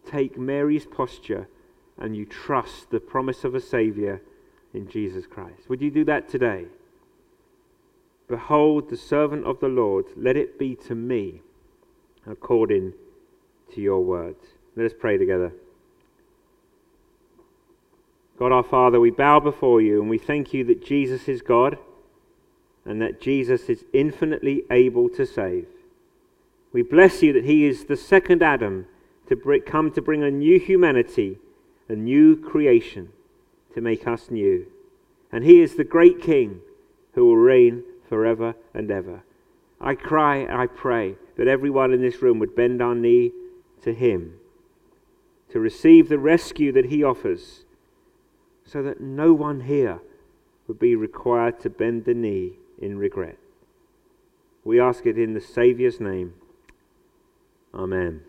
take 0.07 0.39
Mary's 0.39 0.87
posture 0.87 1.49
and 1.99 2.17
you 2.17 2.25
trust 2.25 2.91
the 2.91 3.01
promise 3.01 3.45
of 3.45 3.55
a 3.55 3.61
Savior 3.61 4.23
in 4.73 4.89
Jesus 4.89 5.27
Christ. 5.27 5.69
Would 5.69 5.81
you 5.81 5.91
do 5.91 6.05
that 6.05 6.29
today? 6.29 6.67
Behold, 8.29 8.91
the 8.91 8.97
servant 8.97 9.45
of 9.47 9.61
the 9.61 9.69
Lord, 9.69 10.07
let 10.17 10.37
it 10.37 10.59
be 10.59 10.75
to 10.87 10.95
me 10.95 11.43
according 12.27 12.95
to 13.75 13.81
your 13.81 14.01
word. 14.01 14.37
Let 14.77 14.87
us 14.87 14.93
pray 14.99 15.19
together. 15.19 15.53
God 18.39 18.53
our 18.53 18.63
Father, 18.63 18.99
we 18.99 19.11
bow 19.11 19.39
before 19.41 19.81
you 19.81 20.01
and 20.01 20.11
we 20.11 20.19
thank 20.19 20.53
you 20.53 20.65
that 20.65 20.85
Jesus 20.85 21.29
is 21.29 21.43
God 21.43 21.79
and 22.85 23.01
that 23.01 23.21
Jesus 23.21 23.69
is 23.69 23.85
infinitely 23.93 24.65
able 24.71 25.09
to 25.11 25.25
save. 25.25 25.67
We 26.73 26.83
bless 26.83 27.23
you 27.23 27.33
that 27.33 27.45
he 27.45 27.65
is 27.65 27.85
the 27.85 27.97
second 27.97 28.43
Adam 28.43 28.87
to 29.29 29.61
come 29.65 29.91
to 29.93 30.03
bring 30.03 30.23
a 30.23 30.31
new 30.31 30.59
humanity, 30.59 31.39
a 31.89 31.95
new 31.95 32.37
creation, 32.37 33.11
to 33.75 33.81
make 33.81 34.07
us 34.07 34.31
new. 34.31 34.67
And 35.31 35.45
he 35.45 35.61
is 35.61 35.77
the 35.77 35.85
great 35.85 36.21
King 36.21 36.61
who 37.13 37.27
will 37.27 37.37
reign 37.37 37.85
forever 38.09 38.55
and 38.75 38.91
ever. 38.91 39.23
I 39.81 39.95
cry 39.95 40.39
and 40.39 40.53
I 40.53 40.67
pray 40.67 41.17
that 41.37 41.49
everyone 41.49 41.93
in 41.93 42.01
this 42.01 42.23
room 42.23 42.39
would 42.41 42.57
bend 42.57 42.83
our 42.83 42.95
knee 42.95 43.33
to 43.83 43.93
him 43.93 44.39
to 45.51 45.61
receive 45.61 46.09
the 46.09 46.19
rescue 46.19 46.73
that 46.73 46.87
he 46.87 47.05
offers 47.05 47.64
so 48.65 48.83
that 48.83 49.01
no 49.01 49.33
one 49.33 49.63
here 49.63 50.01
would 50.67 50.79
be 50.79 50.97
required 50.97 51.61
to 51.61 51.71
bend 51.71 52.05
the 52.05 52.15
knee 52.15 52.55
in 52.79 52.99
regret. 52.99 53.39
We 54.65 54.81
ask 54.81 55.05
it 55.05 55.19
in 55.19 55.35
the 55.35 55.41
Saviour's 55.41 56.01
name. 56.01 56.35
Amen. 57.75 58.23